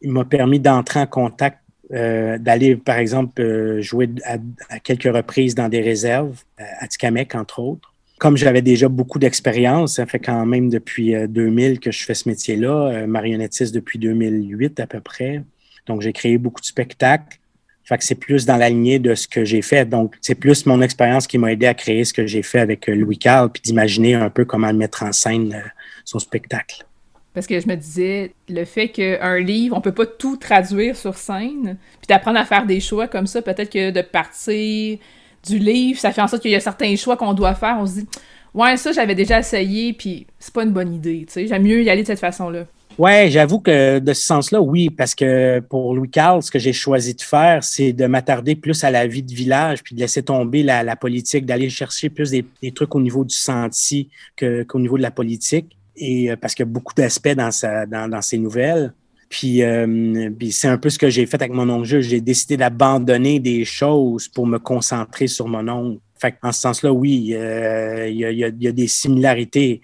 [0.04, 1.60] m'a permis d'entrer en contact
[1.94, 4.36] euh, d'aller, par exemple, jouer à,
[4.70, 7.91] à, quelques reprises dans des réserves, à Tikamek, entre autres
[8.22, 12.14] comme j'avais déjà beaucoup d'expérience, ça fait quand même depuis 2000 euh, que je fais
[12.14, 15.42] ce métier-là, euh, marionnettiste depuis 2008 à peu près.
[15.88, 17.40] Donc, j'ai créé beaucoup de spectacles.
[17.84, 19.90] Fait que c'est plus dans la lignée de ce que j'ai fait.
[19.90, 22.88] Donc, c'est plus mon expérience qui m'a aidé à créer ce que j'ai fait avec
[22.90, 25.60] euh, Louis Carl, puis d'imaginer un peu comment mettre en scène
[26.06, 26.86] son spectacle.
[27.34, 31.18] Parce que je me disais, le fait qu'un livre, on peut pas tout traduire sur
[31.18, 35.00] scène, puis d'apprendre à faire des choix comme ça, peut-être que de partir
[35.44, 37.78] du livre, ça fait en sorte qu'il y a certains choix qu'on doit faire.
[37.80, 38.08] On se dit,
[38.54, 41.48] Ouais, ça, j'avais déjà essayé, puis c'est pas une bonne idée, tu sais.
[41.48, 42.66] J'aime mieux y aller de cette façon-là.
[42.98, 46.74] Ouais, j'avoue que de ce sens-là, oui, parce que pour Louis Carl, ce que j'ai
[46.74, 50.24] choisi de faire, c'est de m'attarder plus à la vie de village, puis de laisser
[50.24, 55.02] tomber la, politique, d'aller chercher plus des, trucs au niveau du senti qu'au niveau de
[55.02, 55.78] la politique.
[55.96, 57.50] Et euh, parce qu'il y a beaucoup d'aspects dans,
[57.88, 58.94] dans, dans ces nouvelles.
[59.32, 62.02] Puis, euh, puis c'est un peu ce que j'ai fait avec mon oncle.
[62.02, 66.02] J'ai décidé d'abandonner des choses pour me concentrer sur mon oncle.
[66.20, 69.82] Fait en ce sens-là, oui, euh, il y, a, y, a, des similarités.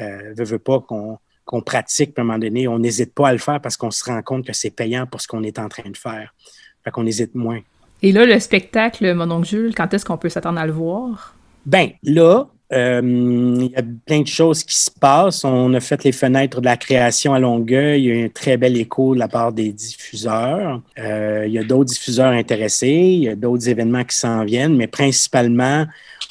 [0.00, 2.66] Euh, veux, veux pas qu'on pratique à un moment donné.
[2.68, 5.20] On n'hésite pas à le faire parce qu'on se rend compte que c'est payant pour
[5.20, 6.34] ce qu'on est en train de faire.
[6.82, 7.60] Fait qu'on hésite moins.
[8.00, 11.36] Et là, le spectacle, mon oncle Jules, quand est-ce qu'on peut s'attendre à le voir?
[11.66, 15.44] Ben, là, il y a plein de choses qui se passent.
[15.44, 18.02] On a fait les fenêtres de la création à Longueuil.
[18.02, 20.82] Il y a un très bel écho de la part des diffuseurs.
[20.98, 22.88] Euh, il y a d'autres diffuseurs intéressés.
[22.88, 25.86] Il y a d'autres événements qui s'en viennent, mais principalement,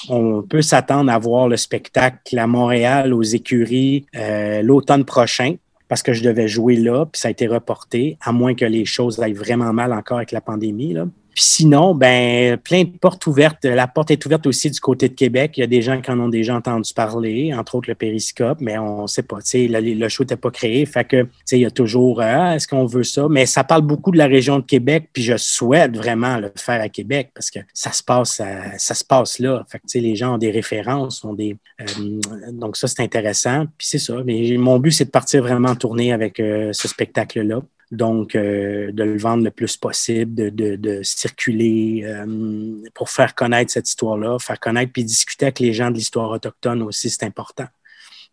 [0.10, 5.56] on peut s'attendre à voir le spectacle à Montréal, aux écuries, euh, l'automne prochain
[5.88, 8.86] parce que je devais jouer là, puis ça a été reporté, à moins que les
[8.86, 10.96] choses aillent vraiment mal encore avec la pandémie.
[11.36, 13.66] Puis sinon, ben, plein de portes ouvertes.
[13.66, 15.58] La porte est ouverte aussi du côté de Québec.
[15.58, 18.60] Il y a des gens qui en ont déjà entendu parler, entre autres le périscope,
[18.62, 19.40] mais on ne sait pas.
[19.54, 20.86] Le, le show n'était pas créé.
[20.86, 23.28] Fait que, il y a toujours ah, est-ce qu'on veut ça?
[23.30, 26.82] Mais ça parle beaucoup de la région de Québec, puis je souhaite vraiment le faire
[26.82, 28.42] à Québec parce que ça se passe,
[28.78, 29.66] ça se passe là.
[29.70, 31.58] Fait que, les gens ont des références, ont des.
[31.82, 32.20] Euh,
[32.54, 33.66] donc, ça, c'est intéressant.
[33.78, 34.16] Puis c'est ça.
[34.26, 37.62] Mais mon but, c'est de partir vraiment en tournée avec euh, ce spectacle-là.
[37.92, 43.88] Donc, euh, de le vendre le plus possible, de, circuler euh, pour faire connaître cette
[43.88, 47.68] histoire-là, faire connaître puis discuter avec les gens de l'histoire autochtone aussi, c'est important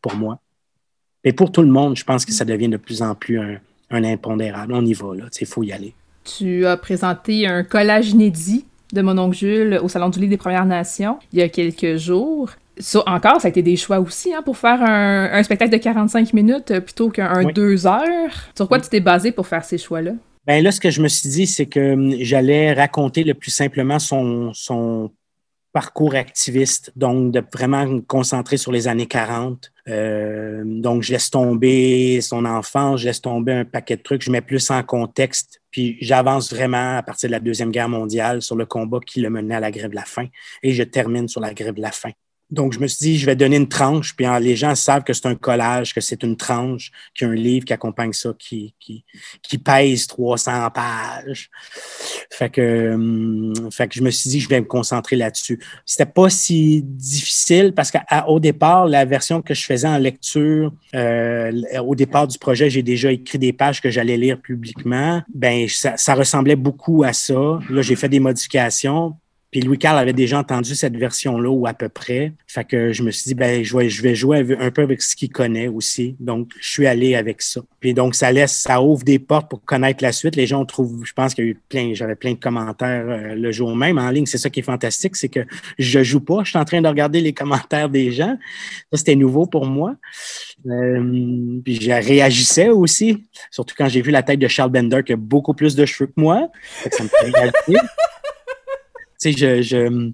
[0.01, 0.41] pour moi.
[1.25, 3.59] Et pour tout le monde, je pense que ça devient de plus en plus un,
[3.91, 4.73] impondérable.
[4.75, 5.25] On y va, là.
[5.41, 5.95] Il faut y aller.
[6.25, 10.37] Tu as présenté un collage inédit de mon oncle Jules au Salon du Livre des
[10.39, 12.51] Premières Nations il y a quelques jours
[13.07, 16.71] encore, ça a été des choix aussi hein, pour faire un, spectacle de 45 minutes
[16.71, 18.51] euh, plutôt qu'un 2 heures.
[18.57, 20.13] Sur quoi tu t'es basé pour faire ces choix-là?
[20.47, 23.51] Ben là, ce que je me suis dit, c'est que hum, j'allais raconter le plus
[23.51, 25.11] simplement son, son
[25.73, 29.73] parcours activiste, donc de vraiment me concentrer sur les années 40.
[29.89, 34.31] Euh, donc, je laisse tomber son enfance, je laisse tomber un paquet de trucs, je
[34.31, 38.55] mets plus en contexte, puis j'avance vraiment à partir de la Deuxième Guerre mondiale sur
[38.55, 40.27] le combat qui le menait à la grève de la faim,
[40.63, 42.13] et je termine sur la grève de la faim.
[42.53, 45.15] Donc, je me suis dit, je vais donner une tranche, puis les gens savent que
[45.15, 48.35] c'est un collage, que c'est une tranche, qu'il y a un livre qui accompagne ça,
[48.39, 49.07] qui, qui,
[49.41, 51.49] qui pèse 300 pages.
[52.31, 55.59] Fait que, hum, fait que je me suis dit, je vais me concentrer là-dessus.
[55.87, 61.51] C'était pas si difficile parce qu'au départ, la version que je faisais en lecture, euh,
[61.83, 65.23] au départ du projet, j'ai déjà écrit des pages que j'allais lire publiquement.
[65.35, 67.61] Ben, ça ressemblait beaucoup à ça.
[67.71, 69.15] Là, j'ai fait des modifications.
[69.53, 72.33] Puis Louis-Carl avait déjà entendu cette version-là ou à peu près.
[72.47, 75.03] Fait que je me suis dit, ben, je vais, je vais jouer un peu avec
[75.03, 76.17] ce qu'il connaît aussi.
[76.21, 77.61] Donc, je suis allé avec ça.
[77.79, 80.37] Puis donc, ça laisse, ça ouvre des portes pour connaître la suite.
[80.37, 83.35] Les gens trouvent, je pense qu'il y a eu plein, j'avais plein de commentaires euh,
[83.35, 84.25] le jour même en ligne.
[84.25, 85.41] C'est ça qui est fantastique, c'est que
[85.79, 86.45] je joue pas.
[86.45, 88.39] Je suis en train de regarder les commentaires des gens.
[88.91, 89.97] Ça, c'était nouveau pour moi.
[90.67, 95.13] Euh, puis je réagissais aussi, surtout quand j'ai vu la tête de Charles Bender qui
[95.13, 96.49] a beaucoup plus de cheveux que moi.
[96.91, 97.83] ça me fait réagir
[99.23, 100.13] sais, je, je,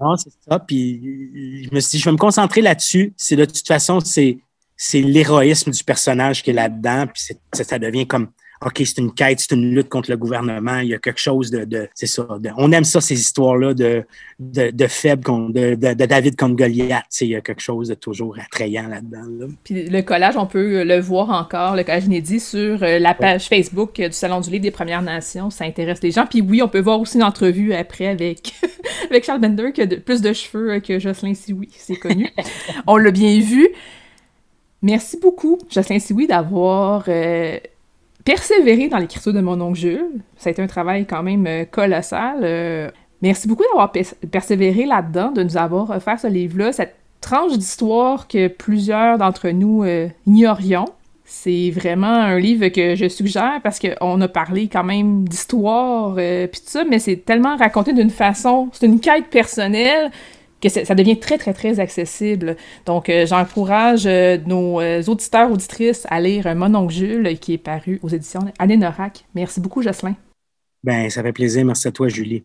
[0.00, 0.58] non, c'est ça.
[0.58, 3.12] Puis je me suis dit, je vais me concentrer là-dessus.
[3.16, 4.38] C'est de toute façon, c'est,
[4.94, 7.06] l'héroïsme du personnage qui est là-dedans.
[7.06, 8.28] Puis ça devient comme
[8.64, 11.50] OK, c'est une quête, c'est une lutte contre le gouvernement, il y a quelque chose
[11.50, 12.26] de, c'est ça.
[12.56, 14.04] on aime ça, ces histoires-là de,
[14.38, 17.04] de, de faibles, de, de, David contre Goliath.
[17.20, 19.48] Il y a quelque chose de toujours attrayant là-dedans.
[19.62, 23.48] Puis le collage, on peut le voir encore, le collage inédit, sur euh, la page
[23.48, 25.50] Facebook du Salon du Livre des Premières Nations.
[25.50, 26.26] Ça intéresse les gens.
[26.26, 28.54] Puis oui, on peut voir aussi une entrevue après avec,
[29.10, 32.30] avec Charles Bender qui a plus de cheveux que Jocelyn Sioui, c'est connu.
[32.86, 33.68] on l'a bien vu.
[34.82, 37.04] Merci beaucoup, Jocelyn Sioui, d'avoir.
[37.08, 37.58] Euh,
[38.26, 40.20] persévérer dans l'écriture de mon oncle Jules.
[40.36, 42.40] Ça a été un travail quand même euh, colossal.
[42.42, 42.90] Euh.
[43.22, 43.92] merci beaucoup d'avoir
[44.30, 49.84] persévéré là-dedans, de nous avoir offert ce livre-là, cette tranche d'histoire que plusieurs d'entre nous
[49.84, 50.86] euh, ignorions.
[51.24, 56.60] C'est vraiment un livre que je suggère parce qu'on a parlé quand même d'histoire puis
[56.60, 60.12] tout ça, mais c'est tellement raconté d'une façon, c'est une quête personnelle
[60.68, 62.56] ça devient très, très, très accessible.
[62.84, 67.58] Donc, euh, j'encourage euh, nos euh, auditeurs, auditrices à lire Mon oncle Jules, qui est
[67.58, 69.24] paru aux éditions Norac.
[69.34, 70.16] Merci beaucoup, Jocelyn.
[70.82, 71.64] Ben, ça fait plaisir.
[71.64, 72.44] Merci à toi, Julie.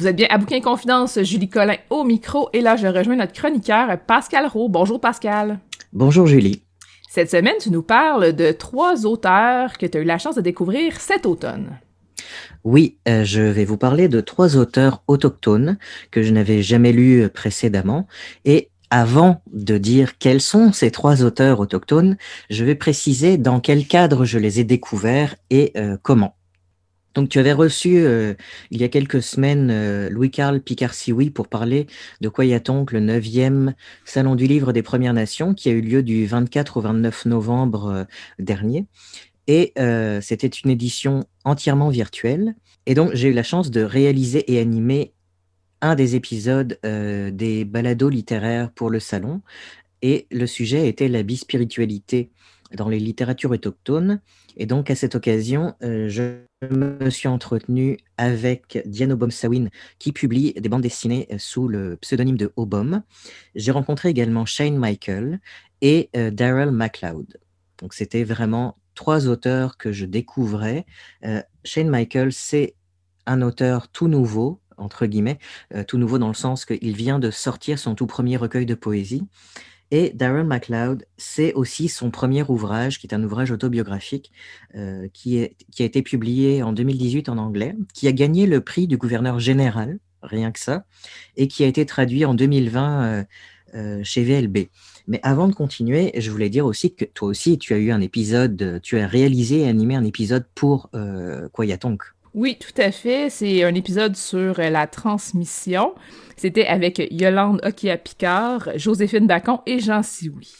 [0.00, 3.34] Vous êtes bien à Bouquin Confidence, Julie Collin au micro, et là je rejoins notre
[3.34, 4.70] chroniqueur Pascal Rowe.
[4.70, 5.60] Bonjour Pascal.
[5.92, 6.62] Bonjour Julie.
[7.10, 10.40] Cette semaine, tu nous parles de trois auteurs que tu as eu la chance de
[10.40, 11.78] découvrir cet automne.
[12.64, 15.76] Oui, euh, je vais vous parler de trois auteurs autochtones
[16.10, 18.06] que je n'avais jamais lus précédemment.
[18.46, 22.16] Et avant de dire quels sont ces trois auteurs autochtones,
[22.48, 26.36] je vais préciser dans quel cadre je les ai découverts et euh, comment.
[27.14, 28.34] Donc, tu avais reçu euh,
[28.70, 31.86] il y a quelques semaines euh, Louis-Carl Picard-Sioui pour parler
[32.20, 36.26] de Quayatonk, le 9e Salon du Livre des Premières Nations, qui a eu lieu du
[36.26, 38.04] 24 au 29 novembre euh,
[38.38, 38.86] dernier.
[39.48, 39.72] Et
[40.22, 42.54] c'était une édition entièrement virtuelle.
[42.86, 45.12] Et donc, j'ai eu la chance de réaliser et animer
[45.80, 49.40] un des épisodes des balados littéraires pour le salon.
[50.02, 52.30] Et le sujet était la bispiritualité
[52.76, 54.20] dans les littératures autochtones.
[54.56, 60.68] Et donc, à cette occasion, je me suis entretenu avec Diane Obom-Sawin, qui publie des
[60.68, 63.02] bandes dessinées euh, sous le pseudonyme de Obom.
[63.54, 65.40] J'ai rencontré également Shane Michael
[65.80, 67.38] et euh, Daryl MacLeod.
[67.78, 70.84] Donc, c'était vraiment trois auteurs que je découvrais.
[71.24, 72.74] Euh, Shane Michael, c'est
[73.24, 75.38] un auteur tout nouveau, entre guillemets,
[75.86, 79.22] tout nouveau dans le sens qu'il vient de sortir son tout premier recueil de poésie.
[79.90, 84.30] Et Darren MacLeod, c'est aussi son premier ouvrage, qui est un ouvrage autobiographique,
[84.76, 88.96] euh, qui, a été publié en 2018 en anglais, qui a gagné le prix du
[88.96, 90.84] gouverneur général, rien que ça,
[91.36, 93.24] et qui a été traduit en 2020 euh,
[93.74, 94.68] euh, chez VLB.
[95.06, 98.00] Mais avant de continuer, je voulais dire aussi que toi aussi, tu as eu un
[98.00, 102.02] épisode, tu as réalisé et animé un épisode pour euh, Kwayatonk.
[102.34, 103.28] Oui, tout à fait.
[103.30, 105.94] C'est un épisode sur la transmission.
[106.36, 110.52] C'était avec Yolande Okia-Picard, Joséphine Bacon et Jean Sioui.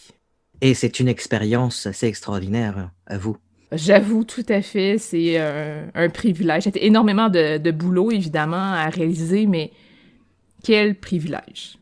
[0.61, 3.37] Et c'est une expérience assez extraordinaire à vous.
[3.73, 4.99] J'avoue, tout à fait.
[4.99, 6.65] C'est un, privilège.
[6.65, 9.71] C'était énormément de, boulot, évidemment, à réaliser, mais
[10.63, 11.79] quel privilège.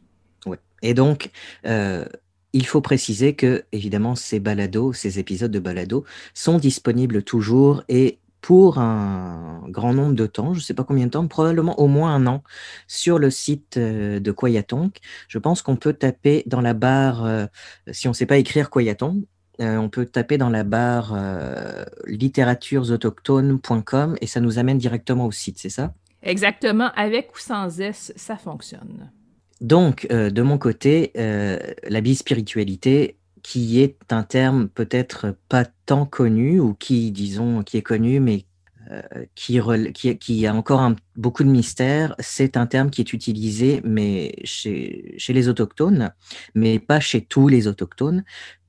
[0.47, 0.59] Oui.
[0.83, 1.31] Et donc,
[1.67, 2.05] euh,
[2.53, 8.19] il faut préciser que, évidemment, ces balados, ces épisodes de balado sont disponibles toujours et
[8.41, 11.87] pour un grand nombre de temps, je ne sais pas combien de temps, probablement au
[11.87, 12.43] moins un an,
[12.87, 14.99] sur le site euh, de Kwayatonk.
[15.29, 17.47] Je pense qu'on peut taper dans la barre, euh,
[17.91, 19.25] si on ne sait pas écrire Kwayatonk,
[19.61, 21.19] euh, on peut taper dans la barre
[22.07, 25.93] littératures-autochtones.com et ça nous amène directement au site, c'est ça?
[26.23, 29.11] Exactement, avec ou sans S, ça fonctionne.
[29.61, 36.75] Donc, de mon côté, la bispiritualité, qui est un terme peut-être pas tant connu ou
[36.75, 38.45] qui, disons, qui est connu, mais
[38.91, 42.15] euh, qui, a encore beaucoup de mystère.
[42.21, 46.11] C'est un terme qui est utilisé mais chez, chez, les autochtones,
[46.55, 48.25] mais pas chez tous les autochtones,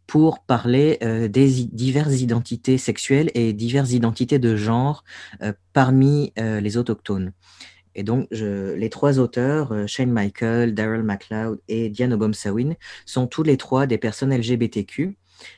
[0.08, 5.06] pour parler euh, des diverses identités sexuelles et diverses identités de genre
[5.42, 7.32] euh, parmi les autochtones.
[7.96, 12.76] Et donc, les trois auteurs, euh, Shane Michael, Daryl MacLeod et Diane Obom-Sawin,
[13.06, 15.18] sont tous les trois des personnes LGBTQ,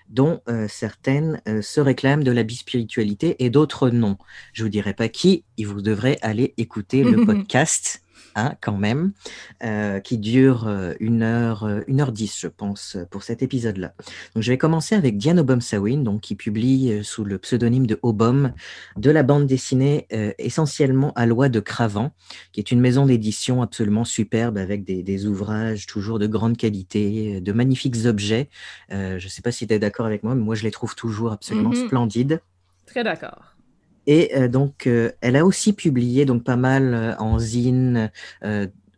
[0.10, 4.18] dont euh, certaines euh, se réclament de la bispiritualité et d'autres non.
[4.54, 8.01] Je ne vous dirai pas qui, il vous devrez aller écouter le podcast
[8.36, 9.12] Hein, quand même,
[9.62, 13.94] euh, qui dure euh, une heure, euh, une heure dix, je pense, pour cet épisode-là.
[14.36, 18.54] Donc, je vais commencer avec Diane Obom-Sawin, donc qui publie sous le pseudonyme de Obom
[18.96, 20.08] de la bande dessinée
[20.38, 22.12] essentiellement à loi de Cravant,
[22.54, 27.52] qui est une maison d'édition absolument superbe avec des, ouvrages toujours de grande qualité, de
[27.52, 28.50] magnifiques objets.
[28.90, 30.96] je ne sais pas si tu es d'accord avec moi, mais moi je les trouve
[30.96, 31.88] toujours absolument mm-hmm.
[31.88, 32.42] splendides.
[32.86, 33.51] Très d'accord.
[34.08, 38.12] Et euh, donc, euh, elle a aussi publié donc pas mal euh, en zine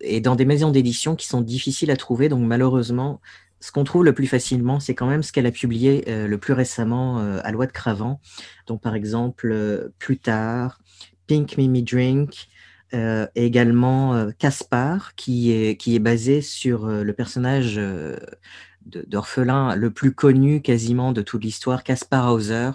[0.01, 2.29] et dans des maisons d'édition qui sont difficiles à trouver.
[2.29, 3.21] Donc, malheureusement,
[3.59, 6.51] ce qu'on trouve le plus facilement, c'est quand même ce qu'elle a publié le plus
[6.51, 8.19] récemment à Loi de Cravant.
[8.67, 10.81] Donc, par exemple, Plus tard,
[11.27, 12.49] Pink Mimi Drink,
[12.91, 17.79] et également Caspar, qui est, qui est basé sur le personnage
[18.85, 22.71] d'orphelin le plus connu quasiment de toute l'histoire, Caspar Hauser,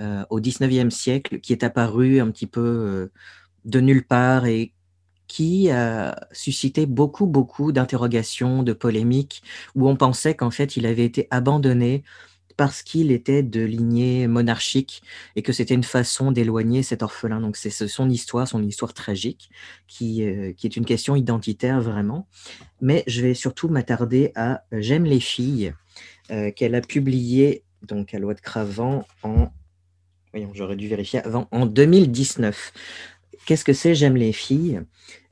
[0.00, 3.12] euh, au 19e siècle, qui est apparu un petit peu euh,
[3.64, 4.72] de nulle part et
[5.28, 9.42] qui a suscité beaucoup, beaucoup d'interrogations, de polémiques,
[9.74, 12.04] où on pensait qu'en fait, il avait été abandonné
[12.56, 15.02] parce qu'il était de lignée monarchique
[15.36, 17.40] et que c'était une façon d'éloigner cet orphelin.
[17.40, 19.50] Donc c'est son histoire, son histoire tragique,
[19.86, 22.26] qui, euh, qui est une question identitaire vraiment.
[22.80, 25.74] Mais je vais surtout m'attarder à J'aime les filles,
[26.30, 29.50] euh, qu'elle a publié donc à Loi de Cravant en,
[30.32, 32.72] voyons, j'aurais dû vérifier avant, en 2019.
[33.46, 34.82] Qu'est-ce que c'est J'aime les filles?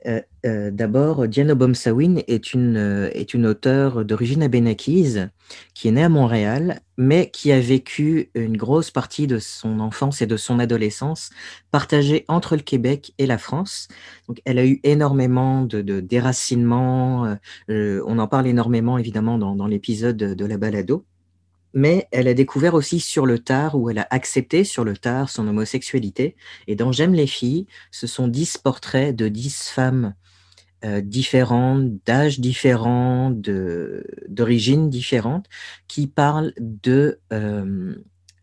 [0.05, 5.29] Euh, euh, D'abord, Diana Bomsawin est une, est une auteure d'origine abénakise
[5.73, 10.21] qui est née à Montréal, mais qui a vécu une grosse partie de son enfance
[10.21, 11.29] et de son adolescence
[11.71, 13.87] partagée entre le Québec et la France.
[14.27, 17.37] Donc, elle a eu énormément de, déracinement.
[17.69, 21.05] on en parle énormément, évidemment, dans, dans l'épisode de la balado
[21.73, 25.29] mais elle a découvert aussi sur le tard, ou elle a accepté sur le tard
[25.29, 26.35] son homosexualité.
[26.67, 30.13] Et dans J'aime les filles, ce sont dix portraits de dix femmes
[30.83, 35.45] euh, différentes, d'âges différents, d'origines différentes,
[35.87, 37.95] qui parlent de euh,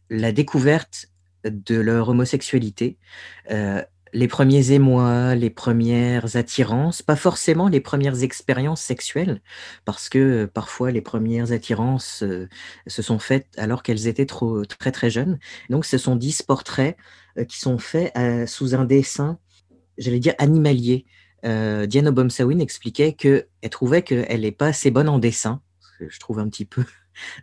[0.09, 1.09] la découverte
[1.45, 2.97] de leur homosexualité,
[3.51, 3.83] euh,
[4.13, 9.41] les premiers émois, les premières attirances, pas forcément les premières expériences sexuelles,
[9.85, 12.49] parce que euh, parfois les premières attirances euh,
[12.87, 15.39] se sont faites alors qu'elles étaient trop, très très jeunes.
[15.71, 16.97] Donc ce sont dix portraits
[17.39, 18.13] euh, qui sont faits
[18.49, 19.39] sous un dessin,
[19.97, 21.07] j'allais dire animalier.
[21.45, 25.63] Diane Obomsawin expliquait qu'elle trouvait qu'elle n'est pas assez bonne en dessin,
[26.01, 26.85] je trouve un petit peu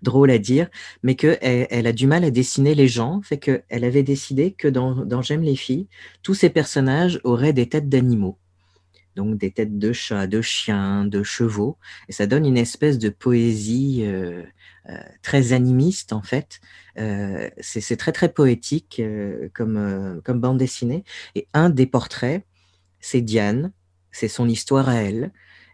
[0.02, 0.70] drôle à dire,
[1.04, 4.68] mais qu'elle elle a du mal à dessiner les gens, fait qu'elle avait décidé que
[4.68, 5.88] dans, J'aime les filles,
[6.24, 8.38] tous ces personnages auraient des têtes d'animaux.
[9.16, 11.78] Donc des têtes de chats, de chiens, de chevaux,
[12.10, 14.44] et ça donne une espèce de poésie euh,
[14.90, 16.60] euh, très animiste en fait.
[17.00, 19.02] Euh, c'est très très poétique
[19.54, 21.06] comme, comme bande dessinée.
[21.34, 22.46] Et un des portraits,
[23.00, 23.72] c'est Diane,
[24.12, 25.32] c'est son histoire à elle,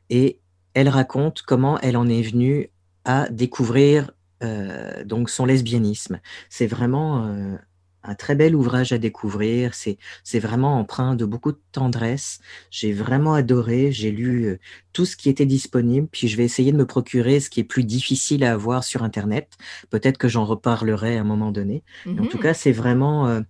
[0.09, 0.39] et
[0.73, 2.69] elle raconte comment elle en est venue
[3.05, 4.11] à découvrir
[4.43, 6.19] euh, donc son lesbianisme.
[6.49, 7.55] C'est vraiment euh,
[8.03, 9.75] un très bel ouvrage à découvrir.
[9.75, 9.97] C'est,
[10.39, 12.39] vraiment empreint de beaucoup de tendresse.
[12.71, 13.91] J'ai vraiment adoré.
[13.91, 14.59] J'ai lu euh,
[14.93, 16.07] tout ce qui était disponible.
[16.11, 19.03] Puis je vais essayer de me procurer ce qui est plus difficile à avoir sur
[19.03, 19.57] Internet.
[19.91, 21.83] Peut-être que j'en reparlerai à un moment donné.
[22.07, 23.43] En tout mmh cas, c'est vraiment,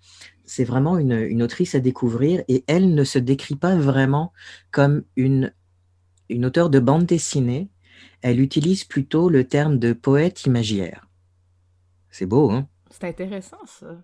[0.43, 2.43] c'est vraiment une, une, autrice à découvrir.
[2.49, 4.33] Et elle ne se décrit pas vraiment
[4.71, 5.53] comme une,
[6.27, 7.69] une auteure de bande dessinée
[8.21, 11.07] elle utilise plutôt le terme de poète imaginaire.
[12.09, 12.67] C'est beau, hein?
[12.89, 13.97] C'est intéressant, ça.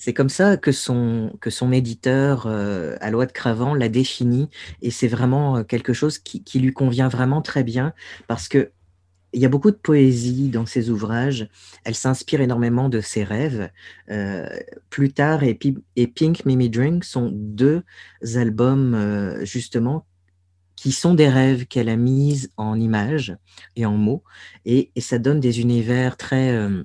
[0.00, 4.48] C'est comme ça que son, que son éditeur, euh, à Loi de Cravant, l'a défini,
[4.80, 7.92] et c'est vraiment euh, quelque chose qui, lui convient vraiment très bien,
[8.26, 8.70] parce que
[9.34, 11.48] il y a beaucoup de poésie dans ses ouvrages.
[11.84, 13.70] Elle s'inspire énormément de ses rêves.
[14.10, 14.48] Euh,
[14.88, 17.84] plus tard, et, Pink Mimi Drink sont deux
[18.22, 20.06] albums justement
[20.80, 23.36] qui sont des rêves qu'elle a mis en images
[23.76, 24.24] et en mots,
[24.64, 26.84] et, ça donne des univers très, euh,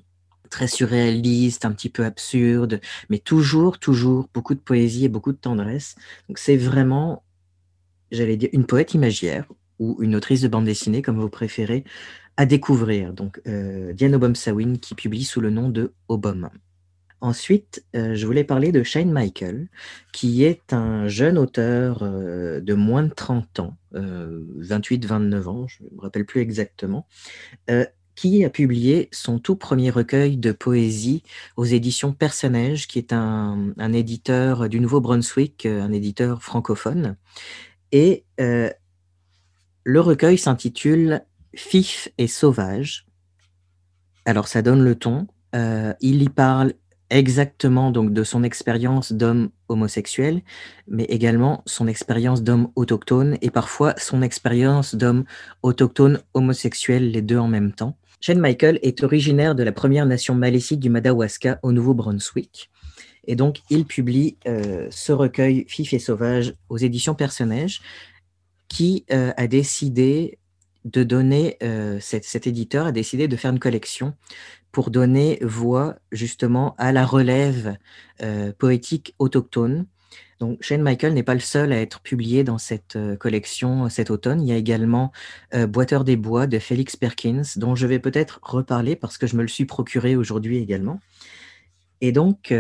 [0.50, 5.38] très surréalistes, un petit peu absurdes, mais toujours, toujours beaucoup de poésie et beaucoup de
[5.38, 5.96] tendresse.
[6.28, 7.24] Donc c'est vraiment,
[8.12, 9.46] j'allais dire, une poète imaginaire
[9.80, 11.86] ou une autrice de bande dessinée, comme vous préférez,
[12.36, 13.14] à découvrir.
[13.14, 16.50] Donc euh, Diane Obom-Sawin qui publie sous le nom de Obom.
[17.26, 19.68] Ensuite, euh, je voulais parler de Shane Michael,
[20.14, 25.82] qui est un jeune auteur euh, de moins de 30 ans, 28-29 euh, ans, je
[25.82, 27.08] ne me rappelle plus exactement,
[28.14, 31.24] qui a publié son tout premier recueil de poésie
[31.58, 37.16] aux éditions Personnage, qui est un, éditeur du Nouveau-Brunswick, un éditeur francophone.
[37.92, 41.24] Et le recueil s'intitule
[41.56, 43.08] Fif et sauvage.
[44.26, 45.26] Alors ça donne le ton.
[45.54, 46.74] il y parle
[47.10, 50.42] exactement donc de son expérience d'homme homosexuel,
[50.88, 55.26] mais également son expérience d'homme autochtone et parfois son expérience d'homme
[55.64, 57.98] autochtone homosexuel, les deux en même temps.
[58.22, 62.72] Shane Michael est originaire de la première nation malécique du Madawaska au Nouveau-Brunswick.
[63.28, 67.82] Et donc, il publie euh, ce recueil Fif et Sauvage aux éditions Personnage,
[68.68, 70.40] qui euh, a décidé
[70.86, 74.14] de donner, euh, cet, éditeur a décidé de faire une collection
[74.72, 77.78] pour donner voix justement à la relève
[78.22, 79.88] euh, poétique autochtone.
[80.40, 84.12] Donc, Shane Michael n'est pas le seul à être publié dans cette euh, collection cet
[84.12, 84.42] automne.
[84.42, 85.12] Il y a également
[85.54, 89.42] Boiteur des bois de Félix Perkins, dont je vais peut-être reparler parce que je me
[89.42, 91.00] le suis procuré aujourd'hui également.
[92.02, 92.54] Et donc,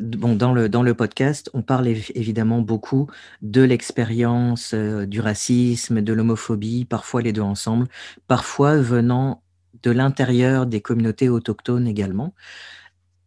[0.00, 3.08] bon, dans, le, dans le podcast, on parle évidemment beaucoup
[3.42, 7.86] de l'expérience euh, du racisme, de l'homophobie, parfois les deux ensemble,
[8.26, 9.42] parfois venant
[9.82, 12.34] de l'intérieur des communautés autochtones également.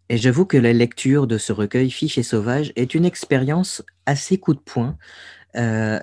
[0.10, 4.38] Et j'avoue que la lecture de ce recueil Fiches et Sauvages est une expérience assez
[4.38, 4.98] coup de poing.
[5.56, 6.00] Euh,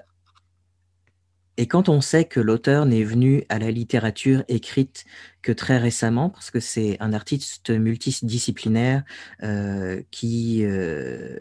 [1.57, 5.05] et quand on sait que l'auteur n'est venu à la littérature écrite
[5.41, 9.05] que très récemment, parce que c'est un artiste multidisciplinaire
[9.43, 11.39] euh, qui, euh,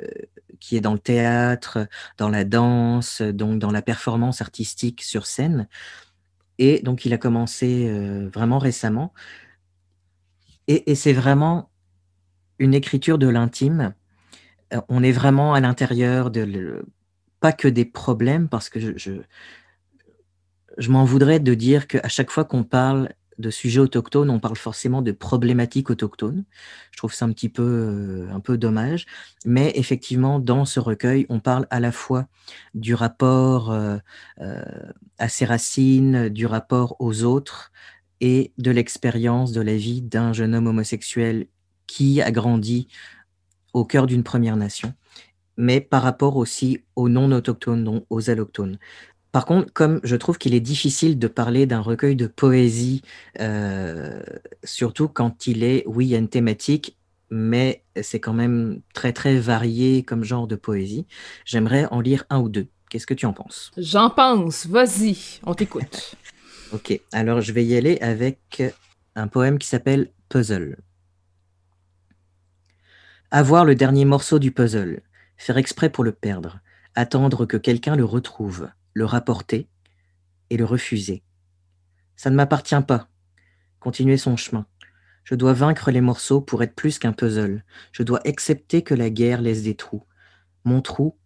[0.59, 1.87] qui est dans le théâtre,
[2.17, 5.67] dans la danse, donc dans la performance artistique sur scène,
[6.59, 9.13] et donc il a commencé euh, vraiment récemment,
[10.67, 11.71] et, c'est vraiment
[12.59, 13.93] une écriture de l'intime.
[14.87, 16.85] On est vraiment à l'intérieur de,
[17.41, 19.23] pas que des problèmes, parce que je
[20.89, 25.01] m'en voudrais de dire qu'à chaque fois qu'on parle de sujets autochtones, on parle forcément
[25.01, 26.43] de problématiques autochtones.
[26.91, 29.05] Je trouve ça un petit peu, euh, dommage.
[29.45, 32.27] Mais effectivement, dans ce recueil, on parle à la fois
[32.73, 33.97] du rapport euh,
[34.41, 34.63] euh,
[35.17, 37.71] à ses racines, du rapport aux autres
[38.21, 41.47] et de l'expérience de la vie d'un jeune homme homosexuel
[41.87, 42.87] qui a grandi
[43.73, 44.93] au cœur d'une Première Nation,
[45.57, 48.77] mais par rapport aussi aux non-autochtones, aux allochtones.
[49.33, 53.01] Par contre, comme je trouve qu'il est difficile de parler d'un recueil de poésie,
[53.39, 54.21] euh,
[54.63, 56.99] surtout quand il est, oui, il y a une thématique,
[57.31, 61.07] mais c'est quand même très très varié comme genre de poésie,
[61.45, 62.67] j'aimerais en lire un ou deux.
[62.91, 63.71] Qu'est-ce que tu en penses?
[63.75, 65.17] J'en pense, vas-y,
[65.47, 66.13] on t'écoute.
[66.71, 68.61] ok, alors je vais y aller avec
[69.15, 70.77] un poème qui s'appelle Puzzle.
[73.31, 75.01] Avoir le dernier morceau du puzzle,
[75.37, 76.59] faire exprès pour le perdre,
[76.93, 79.67] attendre que quelqu'un le retrouve le rapporter
[80.49, 81.23] et le refuser.
[82.15, 83.09] Ça ne m'appartient pas.
[83.79, 84.65] Continuer son chemin.
[85.23, 87.63] Je dois vaincre les morceaux pour être plus qu'un puzzle.
[87.91, 90.05] Je dois accepter que la guerre laisse des trous.
[90.63, 91.17] Mon trou,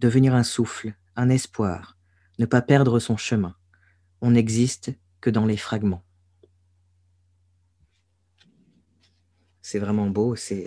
[0.00, 1.98] devenir un souffle, un espoir,
[2.38, 3.56] ne pas perdre son chemin.
[4.20, 6.04] On n'existe que dans les fragments.
[9.62, 10.66] C'est vraiment beau, c'est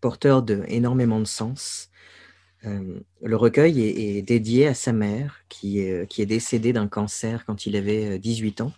[0.00, 1.90] porteur de de sens.
[2.64, 7.44] Euh, le recueil est, dédié à sa mère qui est, qui est décédée d'un cancer
[7.44, 8.72] quand il avait 18 euh, ans.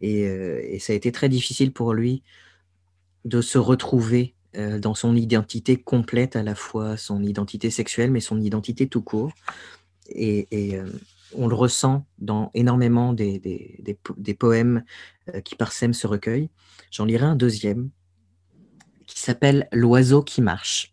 [0.00, 2.22] Et, euh, ça a été très difficile pour lui
[3.24, 4.34] de se retrouver
[4.80, 9.32] dans son identité complète, à la fois son identité sexuelle, mais son identité tout court.
[10.08, 10.76] Et,
[11.36, 14.82] on le ressent dans énormément des, des poèmes
[15.44, 16.50] qui parsèment ce recueil.
[16.90, 17.90] J'en lirai un deuxième
[19.06, 20.92] qui s'appelle L'oiseau qui marche.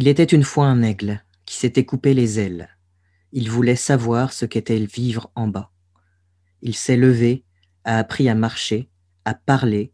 [0.00, 2.68] Il était une fois un aigle qui s'était coupé les ailes.
[3.32, 5.72] Il voulait savoir ce qu'était vivre en bas.
[6.62, 7.42] Il s'est levé,
[7.82, 8.90] a appris à marcher,
[9.24, 9.92] à parler.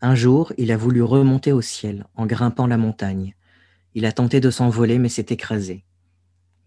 [0.00, 3.34] Un jour, il a voulu remonter au ciel en grimpant la montagne.
[3.94, 5.84] Il a tenté de s'envoler mais s'est écrasé.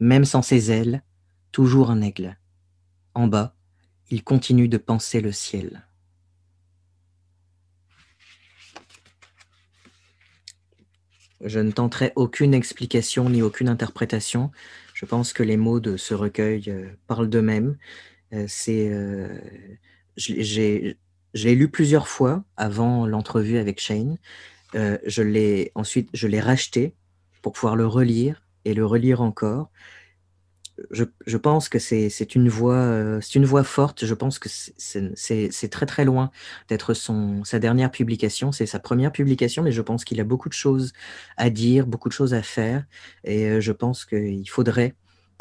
[0.02, 1.04] Même sans ses ailes,
[1.54, 2.38] toujours un aigle.
[3.14, 3.56] En bas,
[4.10, 5.88] il continue de penser le ciel.
[11.44, 14.52] Je ne tenterai aucune explication ni aucune interprétation.
[14.94, 17.78] Je pense que les mots de ce recueil euh, parlent d'eux-mêmes.
[18.34, 19.28] Euh, c'est, euh,
[20.16, 20.96] j'ai,
[21.36, 24.18] lu plusieurs fois avant l'entrevue avec Shane.
[24.74, 26.96] je l'ai ensuite, je l'ai racheté
[27.42, 29.70] pour pouvoir le relire et le relire encore
[30.92, 34.06] je, pense que c'est une voix, euh, c'est une voix forte.
[34.06, 36.32] Je pense que c'est très très loin
[36.68, 38.52] d'être son sa dernière publication.
[38.52, 40.94] C'est sa première publication, mais je pense qu'il a beaucoup de choses
[41.38, 42.86] à dire, beaucoup de choses à faire,
[43.24, 44.96] et euh, je pense qu'il faudrait.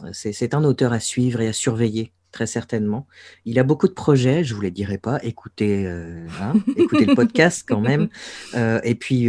[0.05, 3.07] Euh, c'est un auteur à suivre et à surveiller très certainement.
[3.45, 5.19] Il a beaucoup de projets, je vous les dirai pas.
[5.23, 8.09] Écoutez, hein, écoutez le podcast quand même.
[8.85, 9.29] et puis,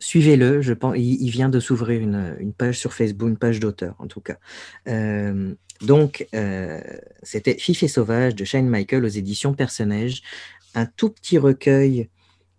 [0.00, 4.06] Suivez-le, je pense, il, vient de s'ouvrir une, page sur Facebook, une page d'auteur en
[4.06, 4.38] tout cas.
[4.88, 6.80] Euh, donc, euh,
[7.22, 10.22] c'était Fif et Sauvage de Shane Michael aux éditions Personnage,
[10.74, 12.08] un tout petit recueil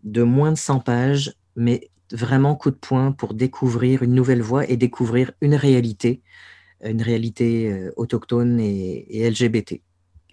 [0.04, 4.70] de moins de 100 pages, mais vraiment coup de poing pour découvrir une nouvelle voie
[4.70, 6.22] et découvrir une réalité,
[6.82, 9.82] une réalité euh, autochtone et, et LGBT.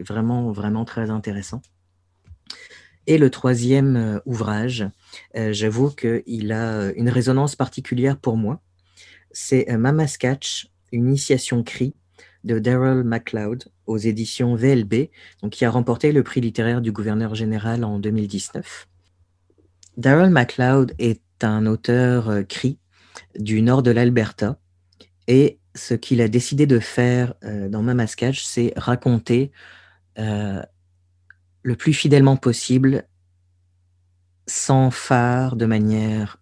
[0.00, 1.62] Vraiment, vraiment très intéressant.
[3.06, 4.88] Et le troisième euh, ouvrage,
[5.36, 8.60] euh, j'avoue qu'il a euh, une résonance particulière pour moi.
[9.30, 11.94] C'est Mama's Catch, une initiation cri
[12.44, 15.10] de Daryl MacLeod aux éditions VLB,
[15.42, 18.88] donc qui a remporté le prix littéraire du gouverneur général en 2019.
[19.98, 22.78] Daryl MacLeod est un auteur cri
[23.38, 24.58] du nord de l'Alberta
[25.28, 29.52] et ce qu'il a décidé de faire dans Mama's Catch, c'est raconter
[31.66, 33.08] le plus fidèlement possible,
[34.46, 36.38] sans phare, de manière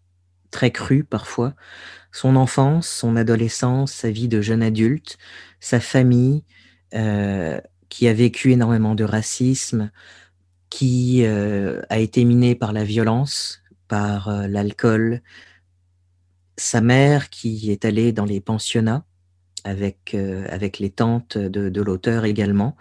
[0.51, 1.55] très crue parfois,
[2.12, 5.16] son enfance, son adolescence, sa vie de jeune adulte,
[5.60, 6.44] sa famille,
[6.92, 9.90] euh, qui a vécu énormément de racisme,
[10.68, 15.22] qui euh, a été minée par la violence, par l'alcool,
[16.59, 19.06] sa mère qui est allée dans les pensionnats
[19.64, 20.14] avec,
[20.51, 22.76] avec les tantes de l'auteur également,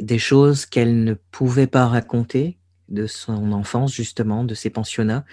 [0.00, 2.58] des choses qu'elle ne pouvait pas raconter
[2.88, 5.24] de son enfance justement, de ses pensionnats,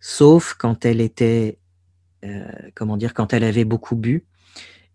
[0.00, 1.58] sauf quand elle était,
[2.74, 4.24] comment dire, quand elle avait beaucoup bu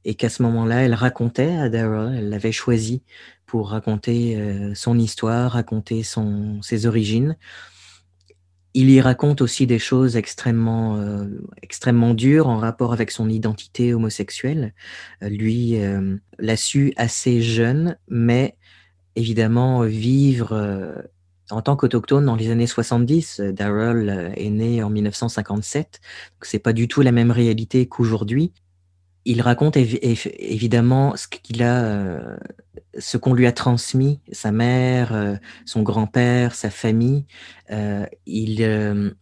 [0.07, 3.03] et qu'à ce moment-là, elle racontait à Dara, elle l'avait choisi
[3.45, 7.35] pour raconter euh, son histoire, raconter son, ses origines.
[8.73, 11.25] Il y raconte aussi des choses extrêmement, euh,
[11.61, 14.73] extrêmement dures en rapport avec son identité homosexuelle.
[15.23, 15.77] Euh, lui
[16.37, 18.55] l'a su assez jeune, mais
[19.18, 21.03] évidemment vivre
[21.49, 23.41] en tant qu'autochtone dans les années 70.
[23.41, 25.99] Daryl est né en 1957,
[26.35, 28.53] donc c'est pas du tout la même réalité qu'aujourd'hui
[29.27, 32.38] il raconte évidemment ce qu'il a, euh,
[32.98, 35.35] ce qu'on lui a transmis, sa mère, euh,
[35.65, 37.26] son grand-père, sa famille.
[37.69, 39.14] Euh, il,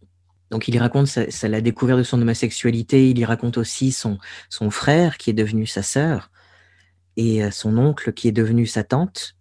[0.52, 3.10] donc il raconte ça, la découverte de son homosexualité.
[3.10, 4.18] Il y raconte aussi son,
[4.48, 6.30] son frère qui est devenu sa sœur
[7.16, 9.35] et son oncle qui est devenu sa tante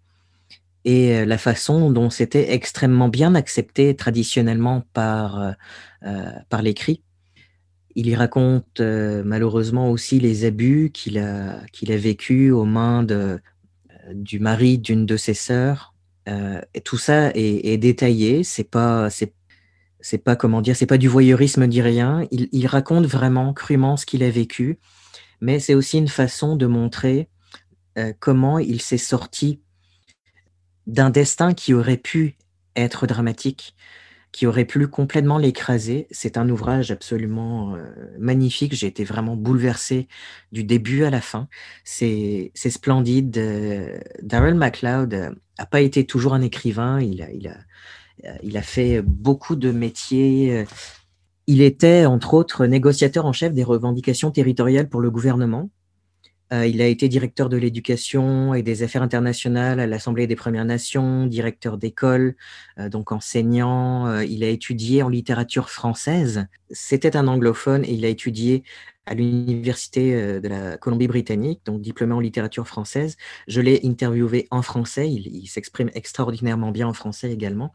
[0.86, 5.56] et la façon dont c'était extrêmement bien accepté traditionnellement par,
[6.50, 7.02] par l'écrit
[7.96, 13.04] il y raconte euh, malheureusement aussi les abus qu'il a, qu'il a vécu aux mains
[13.04, 15.94] de, euh, du mari d'une de ses sœurs.
[16.28, 18.44] Euh, tout ça est, détaillé.
[18.44, 19.34] C'est pas, c'est,
[20.02, 22.28] c'est pas comment dire, c'est pas du voyeurisme ni rien.
[22.32, 24.80] Il raconte vraiment crûment ce qu'il a vécu,
[25.40, 27.30] mais c'est aussi une façon de montrer
[28.20, 29.62] comment il s'est sorti
[30.88, 32.38] d'un destin qui aurait pu
[32.76, 33.76] être dramatique
[34.36, 36.08] qui aurait pu complètement l'écraser.
[36.12, 37.86] C'est un ouvrage absolument euh,
[38.20, 38.76] magnifique.
[38.76, 40.10] J'ai été vraiment bouleversé
[40.52, 41.48] du début à la fin.
[41.86, 43.38] C'est splendide.
[43.38, 47.00] Euh, Darrell MacLeod n'a euh, pas été toujours un écrivain.
[47.00, 50.66] Il a, a fait beaucoup de métiers.
[51.48, 55.70] Il était, entre autres, négociateur en chef des revendications territoriales pour le gouvernement.
[56.54, 60.66] Euh, il a été directeur de l'éducation et des affaires internationales à l'Assemblée des Premières
[60.66, 62.36] Nations, directeur d'école,
[62.80, 64.08] euh, donc enseignant.
[64.08, 66.46] Euh, il a étudié en littérature française.
[66.70, 68.64] C'était un anglophone et il a étudié
[69.08, 73.18] à l'Université de la Colombie-Britannique, donc diplômé en littérature française.
[73.48, 75.12] Je l'ai interviewé en français.
[75.12, 77.72] Il, il s'exprime extraordinairement bien en français également.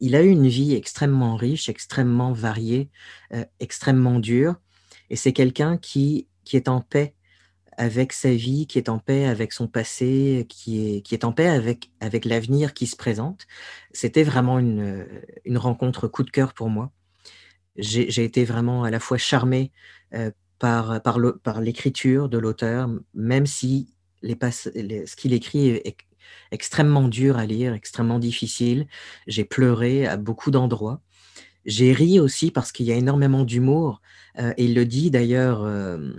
[0.00, 2.90] Il a eu une vie extrêmement riche, extrêmement variée,
[3.60, 4.56] extrêmement dure.
[5.08, 7.14] Et c'est quelqu'un qui, qui est en paix
[7.76, 11.32] avec sa vie, qui est en paix avec son passé, qui est, qui est en
[11.32, 13.46] paix avec, avec l'avenir qui se présente.
[13.92, 15.06] C'était vraiment une,
[15.44, 16.92] une, rencontre coup de cœur pour moi.
[17.76, 19.72] J'ai été vraiment à la fois charmé
[20.14, 23.88] euh, par, par l'écriture de l'auteur, même si
[24.22, 25.96] les, ce qu'il écrit est,
[26.50, 28.86] extrêmement dur à lire, extrêmement difficile.
[29.26, 31.00] J'ai pleuré à beaucoup d'endroits.
[31.64, 34.00] J'ai ri aussi parce qu'il y a énormément d'humour.
[34.38, 36.12] Euh, et il le dit d'ailleurs euh,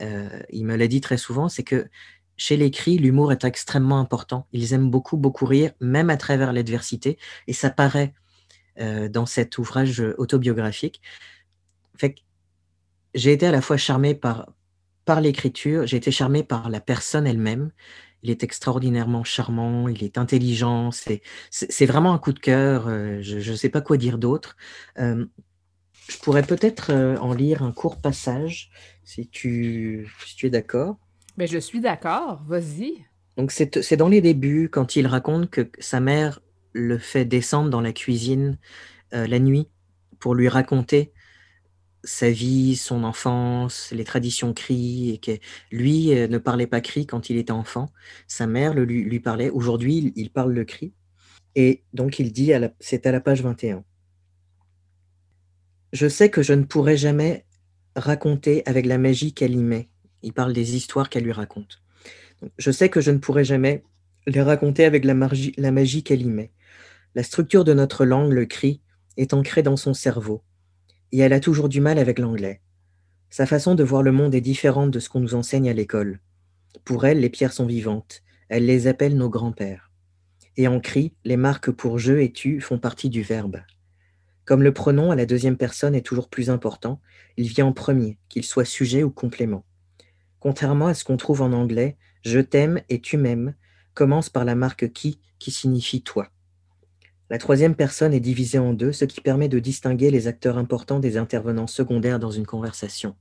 [0.00, 1.88] euh, il me l'a dit très souvent, c'est que
[2.36, 4.46] chez l'écrit, l'humour est extrêmement important.
[4.52, 8.14] Ils aiment beaucoup, beaucoup rire, même à travers l'adversité, et ça paraît
[8.80, 11.02] euh, dans cet ouvrage autobiographique.
[11.96, 12.14] Fait
[13.14, 14.52] j'ai été à la fois charmé par,
[15.04, 17.70] par l'écriture, j'ai été charmé par la personne elle-même.
[18.22, 20.90] Il est extraordinairement charmant, il est intelligent,
[21.50, 24.56] c'est vraiment un coup de cœur, euh, je ne sais pas quoi dire d'autre.
[26.08, 28.70] Je pourrais peut-être en lire un court passage
[29.04, 30.96] si tu, tu es d'accord.
[31.36, 33.04] Mais ben, je suis d'accord, vas-y.
[33.36, 36.40] Donc c'est dans les débuts, quand il raconte que sa mère
[36.72, 38.58] le fait descendre dans la cuisine
[39.14, 39.68] euh, la nuit
[40.18, 41.12] pour lui raconter
[42.02, 45.38] sa vie, son enfance, les traditions cri, et que
[45.70, 47.90] lui euh, ne parlait pas cri quand il était enfant.
[48.26, 49.50] Sa mère le, lui, lui parlait.
[49.50, 50.92] Aujourd'hui, il, parle le cri.
[51.54, 53.84] Et donc il dit, c'est à la page 21.
[55.92, 57.46] Je sais que je ne pourrai jamais
[57.96, 59.88] raconter avec la magie qu'elle y met.
[60.22, 61.82] Il parle des histoires qu'elle lui raconte.
[62.58, 63.82] je sais que je ne pourrai jamais
[64.26, 65.14] les raconter avec la
[65.56, 66.52] la magie qu'elle y met.
[67.14, 68.80] La structure de notre langue, le cri,
[69.16, 70.42] est ancrée dans son cerveau,
[71.10, 72.60] et elle a toujours du mal avec l'anglais.
[73.30, 76.20] Sa façon de voir le monde est différente de ce qu'on nous enseigne à l'école.
[76.84, 78.22] Pour elle, les pierres sont vivantes.
[78.48, 79.90] Elle les appelle nos grands-pères.
[80.56, 83.58] Et en cri, les marques pour je et tu font partie du verbe.
[84.48, 87.02] Comme le pronom à la deuxième personne est toujours plus important,
[87.36, 89.66] il vient en premier, qu'il soit sujet ou complément.
[90.40, 93.54] Contrairement à ce qu'on trouve en anglais, je t'aime et tu m'aimes
[93.92, 96.30] commence par la marque qui, qui signifie toi.
[97.28, 100.98] La troisième personne est divisée en deux, ce qui permet de distinguer les acteurs importants
[100.98, 103.16] des intervenants secondaires dans une conversation.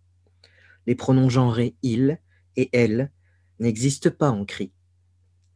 [0.86, 2.22] Les pronoms genrés il
[2.56, 3.12] et elle
[3.60, 4.72] n'existent pas en cri.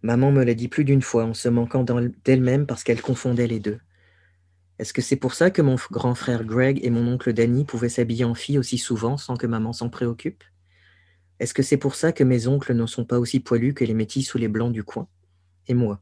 [0.02, 1.86] Maman me l'a dit plus d'une fois en se manquant
[2.26, 3.80] d'elle-même parce qu'elle confondait les deux.
[4.82, 7.88] Est-ce que c'est pour ça que mon grand frère Greg et mon oncle Danny pouvaient
[7.88, 10.44] s'habiller en fille aussi souvent sans que maman s'en préoccupe?
[11.38, 13.94] Est-ce que c'est pour ça que mes oncles ne sont pas aussi poilus que les
[13.94, 15.08] métis ou les blancs du coin?
[15.68, 16.02] Et moi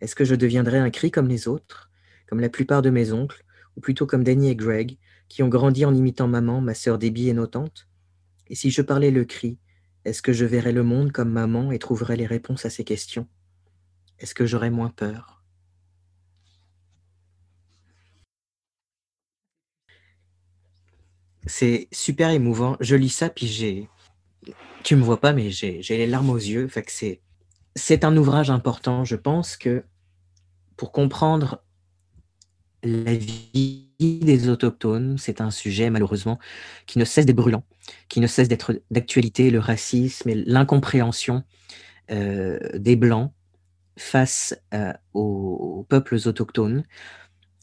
[0.00, 1.92] Est-ce que je deviendrai un cri comme les autres,
[2.26, 3.44] comme la plupart de mes oncles,
[3.76, 7.28] ou plutôt comme Danny et Greg, qui ont grandi en imitant maman, ma sœur Debbie
[7.28, 7.86] et nos tantes?
[8.48, 9.60] Et si je parlais le cri,
[10.04, 13.28] est-ce que je verrais le monde comme maman et trouverais les réponses à ces questions?
[14.18, 15.37] Est-ce que j'aurais moins peur?
[21.48, 22.76] C'est super émouvant.
[22.80, 23.88] Je lis ça, puis j'ai.
[24.84, 26.68] Tu me vois pas, mais j'ai les larmes aux yeux.
[26.68, 27.20] Fait que c'est.
[27.74, 29.04] C'est un ouvrage important.
[29.04, 29.82] Je pense que
[30.76, 31.62] pour comprendre
[32.82, 36.38] la vie des autochtones, c'est un sujet malheureusement
[36.86, 37.64] qui ne cesse d'être brûlant,
[38.08, 41.44] qui ne cesse d'être d'actualité, le racisme et l'incompréhension
[42.10, 43.32] euh, des Blancs
[43.96, 46.84] face euh, aux peuples autochtones.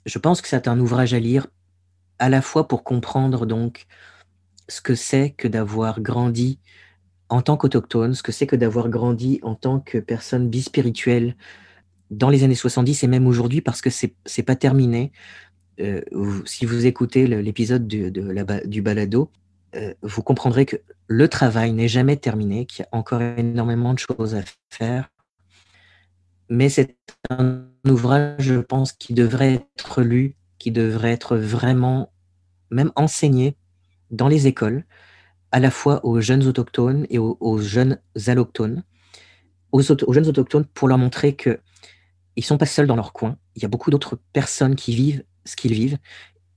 [0.05, 1.47] Je pense que c'est un ouvrage à lire
[2.19, 3.85] à la fois pour comprendre donc
[4.67, 6.59] ce que c'est que d'avoir grandi
[7.29, 11.35] en tant qu'autochtone, ce que c'est que d'avoir grandi en tant que personne bispirituelle
[12.11, 15.11] dans les années 70 et même aujourd'hui parce que c'est n'est pas terminé.
[15.79, 16.01] Euh,
[16.45, 18.09] si vous écoutez l'épisode de,
[18.65, 19.31] du balado,
[19.75, 20.77] euh, vous comprendrez que
[21.07, 25.09] le travail n'est jamais terminé, qu'il y a encore énormément de choses à faire.
[26.49, 26.95] Mais c'est
[27.29, 30.35] un ouvrage, je pense, qui devrait être lu
[30.65, 32.11] qui devrait être vraiment
[32.71, 33.55] même enseigné
[34.09, 34.83] dans les écoles,
[35.51, 38.83] à la fois aux jeunes autochtones et aux, jeunes allochtones,
[39.71, 41.59] aux, jeunes autochtones pour leur montrer que
[42.35, 43.37] ils sont pas seuls dans leur coin.
[43.55, 45.99] Il y a beaucoup d'autres personnes qui vivent ce qu'ils vivent,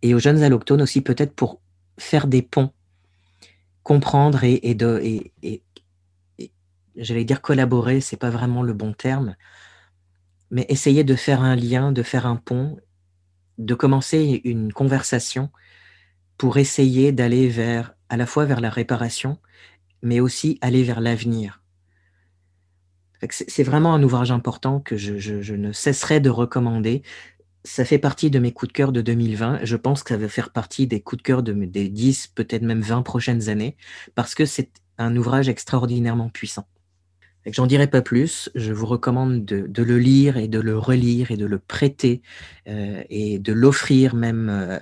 [0.01, 1.61] et aux jeunes allochtones aussi peut-être pour
[1.99, 2.73] faire des ponts,
[3.83, 5.63] comprendre et, et de et, et,
[6.97, 9.37] j'allais dire collaborer, c'est pas vraiment le bon terme,
[10.51, 12.79] mais essayer de faire un lien, de faire un pont
[13.59, 15.51] de commencer une conversation
[16.39, 19.39] pour essayer d'aller vers, à la fois vers la réparation,
[20.03, 21.61] mais aussi aller vers l'avenir.
[23.31, 27.03] C'est vraiment un ouvrage important que je, ne cesserai de recommander.
[27.65, 29.65] Ça fait partie de mes coups de cœur de 2020.
[29.65, 32.63] Je pense que ça va faire partie des coups de cœur de, des 10, peut-être
[32.63, 33.77] même 20 prochaines années,
[34.15, 36.69] parce que c'est un ouvrage extraordinairement puissant.
[37.53, 38.51] J'en dirai pas plus.
[38.55, 42.23] Je vous recommande de, le lire et de le relire et de le prêter
[42.69, 44.79] euh, et de l'offrir même euh,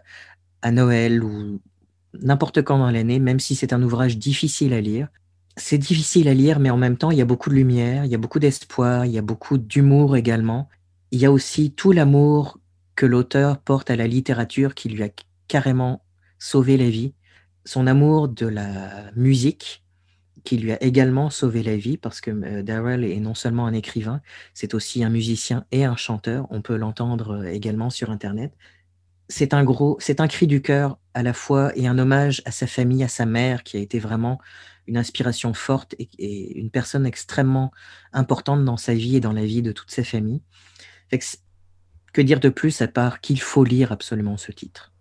[0.63, 1.61] à Noël ou
[2.23, 5.09] n'importe quand dans l'année, même si c'est un ouvrage difficile à lire.
[5.57, 8.11] C'est difficile à lire, mais en même temps, il y a beaucoup de lumière, il
[8.11, 10.69] y a beaucoup d'espoir, il y a beaucoup d'humour également.
[11.13, 12.59] Il y a aussi tout l'amour
[12.95, 15.09] que l'auteur porte à la littérature qui lui a
[15.49, 16.03] carrément
[16.39, 17.15] sauvé la vie.
[17.65, 19.83] Son amour de la musique,
[20.47, 23.75] qui lui a également sauvé la vie parce que euh, Darrell est non seulement un
[23.75, 24.23] écrivain,
[24.55, 26.47] c'est aussi un musicien et un chanteur.
[26.51, 28.55] On peut l'entendre euh, également sur Internet.
[29.29, 32.53] C'est un gros, c'est un cri du cœur à la fois et un hommage à
[32.53, 34.39] sa famille, à sa mère, qui a été vraiment
[34.87, 37.73] une inspiration forte et, une personne extrêmement
[38.13, 40.43] importante dans sa vie et dans la vie de toute sa famille.
[41.11, 41.17] que,
[42.13, 44.93] que dire de plus à part qu'il faut lire absolument ce titre?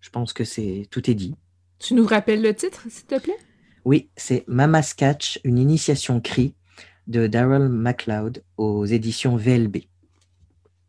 [0.00, 1.36] Je pense que c'est tout est dit.
[1.78, 3.38] Tu nous rappelles le titre, s'il te plaît?
[3.86, 6.54] Oui, c'est Mama's Catch, une initiation cri
[7.06, 9.76] de Daryl MacLeod aux éditions VLB.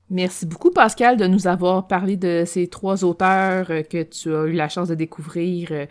[0.10, 4.54] Merci beaucoup, Pascal, de nous avoir parlé de ces trois auteurs que tu as eu
[4.54, 5.88] la chance de découvrir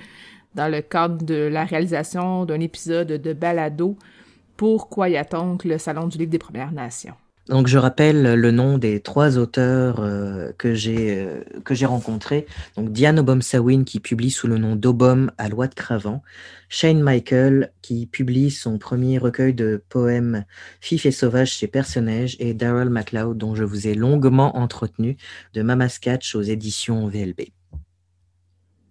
[0.56, 3.96] dans le cadre de la réalisation d'un épisode de Balado
[4.56, 7.14] pour Kwayatonk, le Salon du Livre des Premières Nations?
[7.48, 12.46] Donc je rappelle le nom des trois auteurs euh, que j'ai euh, que j'ai rencontrés.
[12.76, 16.22] Donc Diane Obom-Sawin qui publie sous le nom d'Obom à Loi de Cravant,
[16.68, 20.44] Shane Michael qui publie son premier recueil de poèmes
[20.80, 25.16] Fif et sauvage chez Personnage et Daryl MacLeod dont je vous ai longuement entretenu
[25.54, 27.42] de Mama Sketch aux éditions VLB.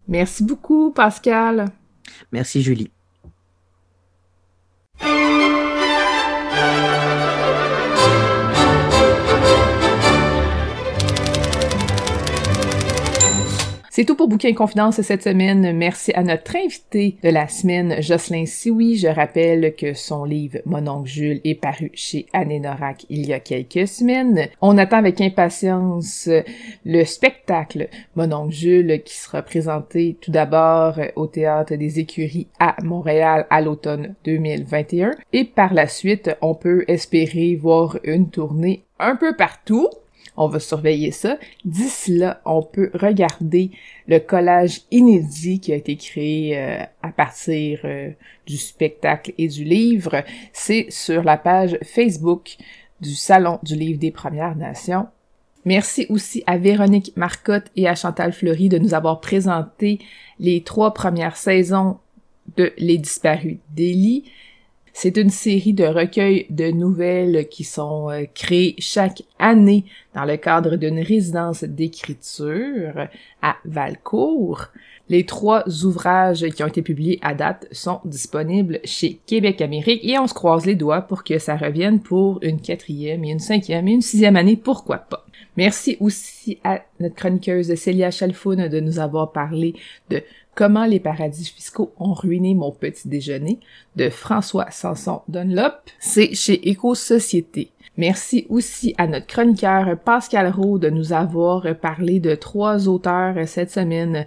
[0.08, 1.66] Merci beaucoup Pascal.
[2.32, 2.92] Merci Julie.
[13.96, 15.72] C'est tout pour Bouquin Confidence cette semaine.
[15.72, 18.98] Merci à notre invité de la semaine, Jocelyn Sioui.
[18.98, 23.40] Je rappelle que son livre Mon oncle Jules est paru chez Norac il y a
[23.40, 24.50] quelques semaines.
[24.60, 26.30] On attend avec impatience
[26.84, 32.76] le spectacle Mon oncle Jules qui sera présenté tout d'abord au Théâtre des Écuries à
[32.84, 35.12] Montréal à l'automne 2021.
[35.32, 39.88] Et par la suite, on peut espérer voir une tournée un peu partout.
[40.38, 41.38] On va surveiller ça.
[41.64, 43.72] D'ici là, on peut regarder
[44.08, 48.12] le collage inédit qui a été créé euh, à partir euh,
[48.46, 50.24] du spectacle et du livre.
[50.52, 52.58] C'est sur la page Facebook
[53.02, 55.08] du Salon du Livre des Premières Nations.
[55.66, 60.00] Merci aussi à Véronique Marcotte et à Chantal Fleury de nous avoir présenté
[60.40, 61.98] les trois premières saisons
[62.56, 64.26] de Les Disparus d'Élie.
[64.98, 70.38] C'est une série de recueils de nouvelles qui sont euh, créées chaque année dans le
[70.38, 73.10] cadre d'une résidence d'écriture
[73.42, 74.68] à Valcourt.
[75.10, 80.18] Les trois ouvrages qui ont été publiés à date sont disponibles chez Québec Amérique et
[80.18, 83.90] on se croise les doigts pour que ça revienne pour une quatrième et une cinquième
[83.90, 85.26] et une sixième année, pourquoi pas.
[85.58, 89.74] Merci aussi à notre chroniqueuse Célia Chalfoun de nous avoir parlé
[90.10, 90.24] de
[90.56, 93.60] Comment les paradis fiscaux ont ruiné mon petit déjeuner
[93.98, 95.74] de François Sanson Dunlop.
[96.00, 97.72] C'est chez Éco-Société.
[97.98, 103.72] Merci aussi à notre chroniqueur Pascal Roux de nous avoir parlé de trois auteurs cette
[103.72, 104.26] semaine,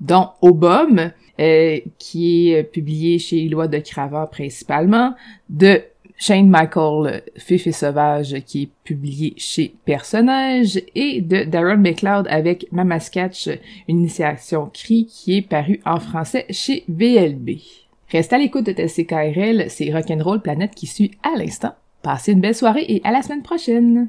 [0.00, 1.10] dont Obom,
[1.40, 5.14] euh, qui est publié chez Loi de Cravant principalement,
[5.48, 5.82] de
[6.26, 13.50] Shane Michael, Fifi Sauvage, qui est publié chez Personnage, et de Darren McLeod avec Mamaskatch,
[13.88, 17.58] une initiation CRI, qui est paru en français chez VLB.
[18.10, 21.74] Reste à l'écoute de TCKRL, c'est Rock'n'Roll Planète qui suit à l'instant.
[22.00, 24.08] Passez une belle soirée et à la semaine prochaine!